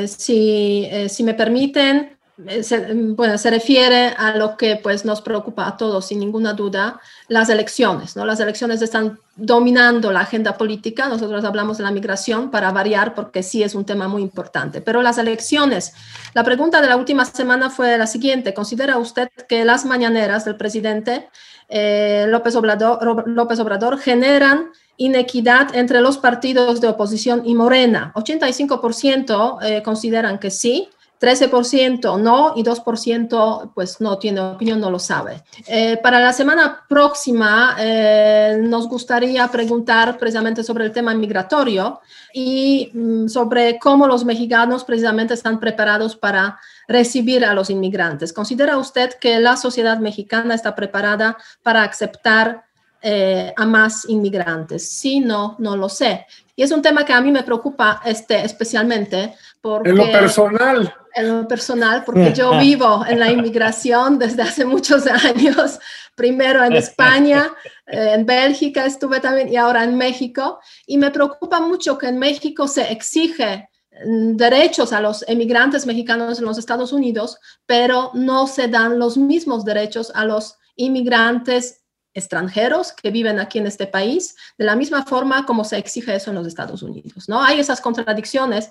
si, 0.06 0.88
si 1.08 1.24
me 1.24 1.32
permiten, 1.34 1.96
eh, 1.96 2.17
se, 2.62 2.94
bueno, 2.94 3.36
se 3.36 3.50
refiere 3.50 4.14
a 4.16 4.36
lo 4.36 4.56
que 4.56 4.76
pues, 4.76 5.04
nos 5.04 5.20
preocupa 5.20 5.66
a 5.66 5.76
todos, 5.76 6.06
sin 6.06 6.20
ninguna 6.20 6.52
duda, 6.52 7.00
las 7.26 7.48
elecciones. 7.48 8.16
¿no? 8.16 8.24
Las 8.24 8.38
elecciones 8.38 8.80
están 8.80 9.18
dominando 9.34 10.12
la 10.12 10.20
agenda 10.20 10.56
política. 10.56 11.08
Nosotros 11.08 11.44
hablamos 11.44 11.78
de 11.78 11.84
la 11.84 11.90
migración 11.90 12.50
para 12.50 12.70
variar, 12.70 13.14
porque 13.14 13.42
sí 13.42 13.62
es 13.62 13.74
un 13.74 13.84
tema 13.84 14.06
muy 14.06 14.22
importante. 14.22 14.80
Pero 14.80 15.02
las 15.02 15.18
elecciones, 15.18 15.94
la 16.32 16.44
pregunta 16.44 16.80
de 16.80 16.88
la 16.88 16.96
última 16.96 17.24
semana 17.24 17.70
fue 17.70 17.98
la 17.98 18.06
siguiente. 18.06 18.54
¿Considera 18.54 18.98
usted 18.98 19.28
que 19.48 19.64
las 19.64 19.84
mañaneras 19.84 20.44
del 20.44 20.56
presidente 20.56 21.28
eh, 21.68 22.26
López, 22.28 22.54
Obrador, 22.54 23.98
generan 23.98 24.70
inequidad 24.96 25.74
entre 25.74 26.00
los 26.00 26.18
partidos 26.18 26.80
de 26.80 26.88
oposición 26.88 27.42
y 27.44 27.56
Morena? 27.56 28.12
85% 28.14 29.58
eh, 29.62 29.82
consideran 29.82 30.38
que 30.38 30.50
sí 30.50 30.88
13% 31.20 32.20
no 32.20 32.52
y 32.56 32.62
2% 32.62 33.72
pues 33.74 34.00
no 34.00 34.18
tiene 34.18 34.40
opinión, 34.40 34.80
no 34.80 34.90
lo 34.90 34.98
sabe. 34.98 35.42
Eh, 35.66 35.98
para 36.02 36.20
la 36.20 36.32
semana 36.32 36.84
próxima 36.88 37.76
eh, 37.78 38.58
nos 38.60 38.88
gustaría 38.88 39.46
preguntar 39.48 40.16
precisamente 40.16 40.62
sobre 40.62 40.84
el 40.84 40.92
tema 40.92 41.14
migratorio 41.14 42.00
y 42.32 42.90
mm, 42.94 43.28
sobre 43.28 43.78
cómo 43.78 44.06
los 44.06 44.24
mexicanos 44.24 44.84
precisamente 44.84 45.34
están 45.34 45.58
preparados 45.58 46.14
para 46.14 46.58
recibir 46.86 47.44
a 47.44 47.54
los 47.54 47.70
inmigrantes. 47.70 48.32
¿Considera 48.32 48.78
usted 48.78 49.14
que 49.14 49.40
la 49.40 49.56
sociedad 49.56 49.98
mexicana 49.98 50.54
está 50.54 50.74
preparada 50.74 51.36
para 51.62 51.82
aceptar 51.82 52.64
eh, 53.02 53.52
a 53.56 53.66
más 53.66 54.08
inmigrantes? 54.08 54.88
Sí, 54.88 55.18
no, 55.18 55.56
no 55.58 55.76
lo 55.76 55.88
sé. 55.88 56.26
Y 56.54 56.62
es 56.62 56.70
un 56.70 56.82
tema 56.82 57.04
que 57.04 57.12
a 57.12 57.20
mí 57.20 57.30
me 57.30 57.42
preocupa 57.42 58.02
este, 58.04 58.44
especialmente 58.44 59.34
porque... 59.60 59.90
En 59.90 59.96
lo 59.96 60.10
personal 60.10 60.92
en 61.18 61.28
lo 61.28 61.48
personal, 61.48 62.04
porque 62.04 62.32
yo 62.32 62.58
vivo 62.58 63.04
en 63.06 63.18
la 63.18 63.30
inmigración 63.30 64.18
desde 64.18 64.42
hace 64.42 64.64
muchos 64.64 65.06
años, 65.24 65.78
primero 66.14 66.64
en 66.64 66.74
España, 66.74 67.50
eh, 67.86 68.12
en 68.14 68.26
Bélgica 68.26 68.84
estuve 68.84 69.20
también 69.20 69.48
y 69.48 69.56
ahora 69.56 69.84
en 69.84 69.96
México, 69.96 70.60
y 70.86 70.98
me 70.98 71.10
preocupa 71.10 71.60
mucho 71.60 71.98
que 71.98 72.08
en 72.08 72.18
México 72.18 72.68
se 72.68 72.90
exige 72.92 73.68
mm, 74.04 74.36
derechos 74.36 74.92
a 74.92 75.00
los 75.00 75.24
emigrantes 75.28 75.86
mexicanos 75.86 76.38
en 76.38 76.44
los 76.44 76.58
Estados 76.58 76.92
Unidos, 76.92 77.38
pero 77.66 78.10
no 78.14 78.46
se 78.46 78.68
dan 78.68 78.98
los 78.98 79.16
mismos 79.16 79.64
derechos 79.64 80.12
a 80.14 80.24
los 80.24 80.56
inmigrantes 80.76 81.82
extranjeros 82.14 82.92
que 82.92 83.10
viven 83.10 83.38
aquí 83.38 83.58
en 83.58 83.66
este 83.66 83.86
país, 83.86 84.36
de 84.58 84.64
la 84.64 84.76
misma 84.76 85.04
forma 85.04 85.46
como 85.46 85.64
se 85.64 85.78
exige 85.78 86.14
eso 86.14 86.30
en 86.30 86.36
los 86.36 86.46
Estados 86.46 86.82
Unidos. 86.82 87.28
¿no? 87.28 87.42
Hay 87.42 87.60
esas 87.60 87.80
contradicciones 87.80 88.70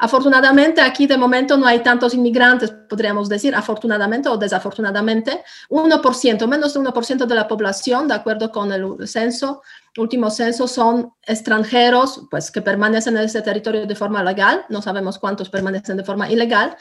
Afortunadamente, 0.00 0.80
aquí 0.80 1.08
de 1.08 1.18
momento 1.18 1.56
no 1.56 1.66
hay 1.66 1.80
tantos 1.80 2.14
inmigrantes, 2.14 2.70
podríamos 2.70 3.28
decir, 3.28 3.54
afortunadamente 3.54 4.28
o 4.28 4.36
desafortunadamente. 4.36 5.42
1%, 5.68 6.46
menos 6.46 6.74
de 6.74 6.80
1% 6.80 7.26
de 7.26 7.34
la 7.34 7.48
población, 7.48 8.06
de 8.06 8.14
acuerdo 8.14 8.52
con 8.52 8.72
el 8.72 9.08
censo, 9.08 9.62
último 9.96 10.30
censo, 10.30 10.68
son 10.68 11.12
extranjeros 11.26 12.22
pues, 12.30 12.52
que 12.52 12.62
permanecen 12.62 13.16
en 13.16 13.24
ese 13.24 13.42
territorio 13.42 13.86
de 13.86 13.94
forma 13.96 14.22
legal. 14.22 14.64
No 14.68 14.80
sabemos 14.80 15.18
cuántos 15.18 15.50
permanecen 15.50 15.96
de 15.96 16.04
forma 16.04 16.30
ilegal, 16.30 16.76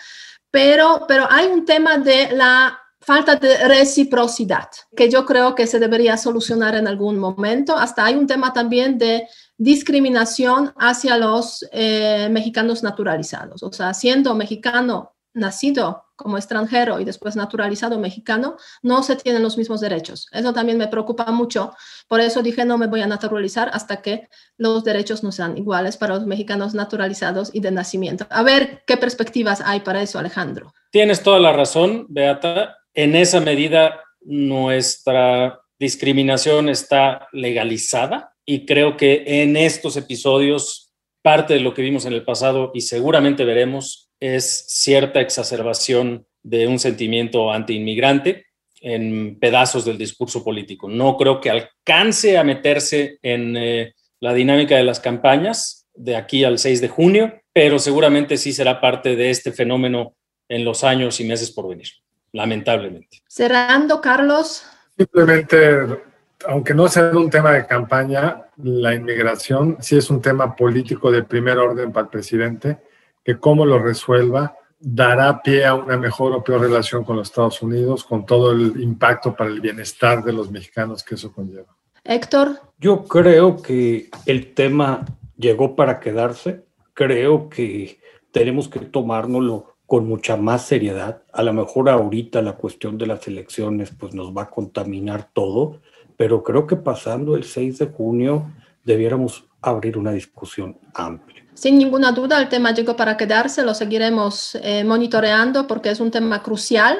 pero, 0.51 1.05
pero 1.07 1.27
hay 1.29 1.47
un 1.47 1.65
tema 1.65 1.97
de 1.97 2.29
la 2.33 2.79
falta 3.07 3.37
de 3.37 3.65
reciprocidad, 3.69 4.67
que 4.93 5.09
yo 5.09 5.25
creo 5.25 5.55
que 5.55 5.65
se 5.65 5.79
debería 5.79 6.17
solucionar 6.17 6.75
en 6.75 6.89
algún 6.89 7.17
momento. 7.17 7.77
Hasta 7.77 8.03
hay 8.03 8.15
un 8.15 8.27
tema 8.27 8.51
también 8.51 8.97
de 8.97 9.25
discriminación 9.57 10.73
hacia 10.77 11.17
los 11.17 11.65
eh, 11.71 12.27
mexicanos 12.29 12.83
naturalizados. 12.83 13.63
O 13.63 13.71
sea, 13.71 13.93
siendo 13.93 14.35
mexicano 14.35 15.15
nacido 15.33 16.03
como 16.17 16.35
extranjero 16.35 16.99
y 16.99 17.05
después 17.05 17.37
naturalizado 17.37 17.97
mexicano, 17.97 18.57
no 18.81 19.01
se 19.03 19.15
tienen 19.15 19.41
los 19.41 19.57
mismos 19.57 19.79
derechos. 19.79 20.27
Eso 20.33 20.51
también 20.51 20.77
me 20.77 20.89
preocupa 20.89 21.31
mucho. 21.31 21.73
Por 22.09 22.19
eso 22.19 22.41
dije, 22.41 22.65
no 22.65 22.77
me 22.77 22.87
voy 22.87 23.01
a 23.01 23.07
naturalizar 23.07 23.69
hasta 23.71 24.01
que 24.01 24.27
los 24.57 24.83
derechos 24.83 25.23
no 25.23 25.31
sean 25.31 25.57
iguales 25.57 25.95
para 25.95 26.15
los 26.15 26.25
mexicanos 26.25 26.73
naturalizados 26.73 27.51
y 27.53 27.61
de 27.61 27.71
nacimiento. 27.71 28.27
A 28.29 28.43
ver 28.43 28.83
qué 28.85 28.97
perspectivas 28.97 29.61
hay 29.63 29.79
para 29.79 30.01
eso, 30.01 30.19
Alejandro. 30.19 30.73
Tienes 30.91 31.23
toda 31.23 31.39
la 31.39 31.53
razón, 31.53 32.07
Beata. 32.09 32.77
En 32.97 33.15
esa 33.15 33.39
medida, 33.39 34.03
nuestra 34.21 35.61
discriminación 35.77 36.67
está 36.67 37.27
legalizada 37.31 38.33
y 38.43 38.65
creo 38.65 38.97
que 38.97 39.23
en 39.43 39.55
estos 39.55 39.97
episodios 39.97 40.95
parte 41.21 41.53
de 41.53 41.59
lo 41.59 41.75
que 41.75 41.83
vimos 41.83 42.07
en 42.07 42.13
el 42.13 42.25
pasado 42.25 42.71
y 42.73 42.81
seguramente 42.81 43.45
veremos 43.45 44.09
es 44.19 44.65
cierta 44.69 45.21
exacerbación 45.21 46.25
de 46.41 46.65
un 46.65 46.79
sentimiento 46.79 47.51
antiinmigrante 47.51 48.47
en 48.81 49.37
pedazos 49.37 49.85
del 49.85 49.99
discurso 49.99 50.43
político. 50.43 50.89
No 50.89 51.17
creo 51.17 51.39
que 51.39 51.51
alcance 51.51 52.35
a 52.35 52.43
meterse 52.43 53.19
en 53.21 53.55
eh, 53.57 53.93
la 54.19 54.33
dinámica 54.33 54.75
de 54.75 54.83
las 54.83 54.99
campañas 54.99 55.87
de 55.93 56.15
aquí 56.15 56.43
al 56.43 56.57
6 56.57 56.81
de 56.81 56.87
junio, 56.87 57.41
pero 57.53 57.77
seguramente 57.77 58.37
sí 58.37 58.53
será 58.53 58.81
parte 58.81 59.15
de 59.15 59.29
este 59.29 59.51
fenómeno 59.51 60.15
en 60.49 60.65
los 60.65 60.83
años 60.83 61.19
y 61.19 61.25
meses 61.25 61.51
por 61.51 61.67
venir, 61.67 61.89
lamentablemente. 62.31 63.21
Cerrando, 63.27 64.01
Carlos. 64.01 64.65
Simplemente 64.97 66.01
aunque 66.45 66.73
no 66.73 66.87
sea 66.87 67.11
un 67.11 67.29
tema 67.29 67.51
de 67.53 67.65
campaña, 67.65 68.43
la 68.57 68.93
inmigración 68.93 69.77
sí 69.79 69.97
es 69.97 70.09
un 70.09 70.21
tema 70.21 70.55
político 70.55 71.11
de 71.11 71.23
primer 71.23 71.57
orden 71.57 71.91
para 71.91 72.05
el 72.05 72.09
presidente, 72.09 72.77
que 73.23 73.37
cómo 73.37 73.65
lo 73.65 73.79
resuelva 73.79 74.55
dará 74.79 75.41
pie 75.41 75.65
a 75.65 75.73
una 75.73 75.97
mejor 75.97 76.33
o 76.33 76.43
peor 76.43 76.61
relación 76.61 77.03
con 77.03 77.17
los 77.17 77.29
Estados 77.29 77.61
Unidos, 77.61 78.03
con 78.03 78.25
todo 78.25 78.51
el 78.51 78.79
impacto 78.81 79.35
para 79.35 79.49
el 79.49 79.59
bienestar 79.59 80.23
de 80.23 80.33
los 80.33 80.51
mexicanos 80.51 81.03
que 81.03 81.15
eso 81.15 81.31
conlleva. 81.31 81.75
Héctor. 82.03 82.59
Yo 82.77 83.03
creo 83.05 83.61
que 83.61 84.09
el 84.25 84.53
tema 84.53 85.03
llegó 85.35 85.75
para 85.75 85.99
quedarse. 85.99 86.63
Creo 86.93 87.49
que 87.49 87.99
tenemos 88.31 88.69
que 88.69 88.79
tomárnoslo 88.79 89.76
con 89.87 90.07
mucha 90.07 90.35
más 90.35 90.65
seriedad. 90.65 91.23
A 91.31 91.41
lo 91.41 91.53
mejor 91.53 91.89
ahorita 91.89 92.41
la 92.41 92.57
cuestión 92.57 92.97
de 92.97 93.07
las 93.07 93.25
elecciones 93.27 93.91
pues 93.97 94.13
nos 94.13 94.35
va 94.35 94.43
a 94.43 94.49
contaminar 94.49 95.29
todo, 95.33 95.79
pero 96.17 96.43
creo 96.43 96.67
que 96.67 96.75
pasando 96.75 97.35
el 97.35 97.45
6 97.45 97.79
de 97.79 97.85
junio 97.87 98.51
debiéramos 98.83 99.45
abrir 99.61 99.97
una 99.97 100.11
discusión 100.11 100.77
amplia. 100.93 101.45
Sin 101.53 101.77
ninguna 101.77 102.11
duda, 102.11 102.39
el 102.39 102.49
tema 102.49 102.73
llegó 102.73 102.95
para 102.95 103.17
quedarse, 103.17 103.63
lo 103.63 103.73
seguiremos 103.73 104.55
eh, 104.61 104.83
monitoreando 104.83 105.65
porque 105.65 105.89
es 105.89 105.99
un 105.99 106.11
tema 106.11 106.43
crucial. 106.43 106.99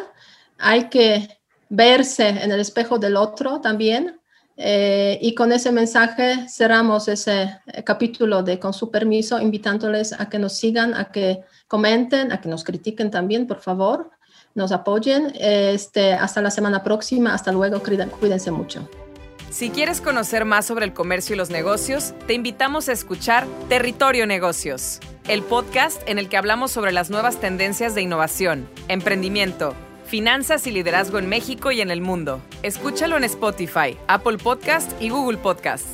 Hay 0.57 0.89
que 0.89 1.27
verse 1.69 2.29
en 2.29 2.51
el 2.51 2.59
espejo 2.59 2.97
del 2.97 3.17
otro 3.17 3.59
también. 3.61 4.19
Eh, 4.59 5.19
y 5.21 5.35
con 5.35 5.51
ese 5.51 5.71
mensaje 5.71 6.49
cerramos 6.49 7.07
ese 7.07 7.59
eh, 7.67 7.83
capítulo 7.83 8.41
de 8.41 8.59
Con 8.59 8.73
su 8.73 8.89
permiso, 8.89 9.39
invitándoles 9.39 10.19
a 10.19 10.29
que 10.29 10.39
nos 10.39 10.53
sigan, 10.53 10.95
a 10.95 11.11
que 11.11 11.41
comenten, 11.67 12.31
a 12.31 12.41
que 12.41 12.49
nos 12.49 12.63
critiquen 12.63 13.11
también, 13.11 13.45
por 13.45 13.61
favor, 13.61 14.09
nos 14.55 14.71
apoyen. 14.71 15.31
Este, 15.35 16.13
hasta 16.13 16.41
la 16.41 16.49
semana 16.49 16.83
próxima, 16.83 17.35
hasta 17.35 17.51
luego, 17.51 17.81
cuídense 18.19 18.49
mucho. 18.49 18.89
Si 19.51 19.69
quieres 19.69 20.01
conocer 20.01 20.43
más 20.43 20.65
sobre 20.65 20.85
el 20.85 20.93
comercio 20.93 21.35
y 21.35 21.37
los 21.37 21.49
negocios, 21.49 22.13
te 22.25 22.33
invitamos 22.33 22.89
a 22.89 22.93
escuchar 22.93 23.47
Territorio 23.69 24.27
Negocios, 24.27 24.99
el 25.27 25.41
podcast 25.41 26.01
en 26.07 26.19
el 26.19 26.29
que 26.29 26.35
hablamos 26.35 26.71
sobre 26.71 26.91
las 26.91 27.09
nuevas 27.09 27.39
tendencias 27.39 27.95
de 27.95 28.01
innovación, 28.01 28.67
emprendimiento, 28.89 29.73
finanzas 30.07 30.65
y 30.65 30.71
liderazgo 30.71 31.19
en 31.19 31.29
México 31.29 31.71
y 31.71 31.81
en 31.81 31.91
el 31.91 32.01
mundo. 32.01 32.41
Escúchalo 32.63 33.17
en 33.17 33.25
Spotify, 33.25 33.97
Apple 34.07 34.37
Podcast 34.37 34.91
y 35.01 35.09
Google 35.09 35.37
Podcast. 35.37 35.85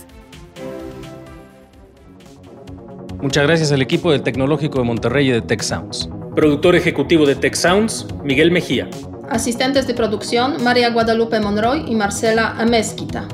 Muchas 3.21 3.43
gracias 3.47 3.71
al 3.71 3.82
equipo 3.82 4.12
del 4.12 4.21
Tecnológico 4.21 4.80
de 4.80 4.84
Monterrey 4.86 5.30
y 5.30 5.32
de 5.32 5.41
Tech 5.41 5.62
Sounds. 5.62 6.10
Productor 6.36 6.76
ejecutivo 6.76 7.26
de 7.26 7.36
Tech 7.36 7.56
Sounds, 7.56 8.06
Miguel 8.23 8.52
Mejía. 8.52 8.89
Asistentes 9.30 9.88
de 9.88 9.93
producción, 9.93 10.62
María 10.63 10.89
Guadalupe 10.91 11.39
Monroy 11.39 11.86
y 11.88 11.95
Marcela 11.95 12.56
Amezquita. 12.58 13.28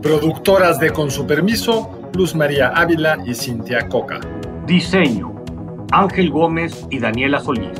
Productoras 0.00 0.80
de 0.80 0.90
Con 0.90 1.10
su 1.10 1.26
permiso, 1.26 2.10
Luz 2.14 2.34
María 2.34 2.68
Ávila 2.68 3.18
y 3.26 3.34
Cintia 3.34 3.88
Coca. 3.88 4.20
Diseño, 4.66 5.44
Ángel 5.92 6.30
Gómez 6.30 6.86
y 6.90 6.98
Daniela 6.98 7.38
Solís. 7.40 7.78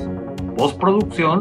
Postproducción, 0.59 1.41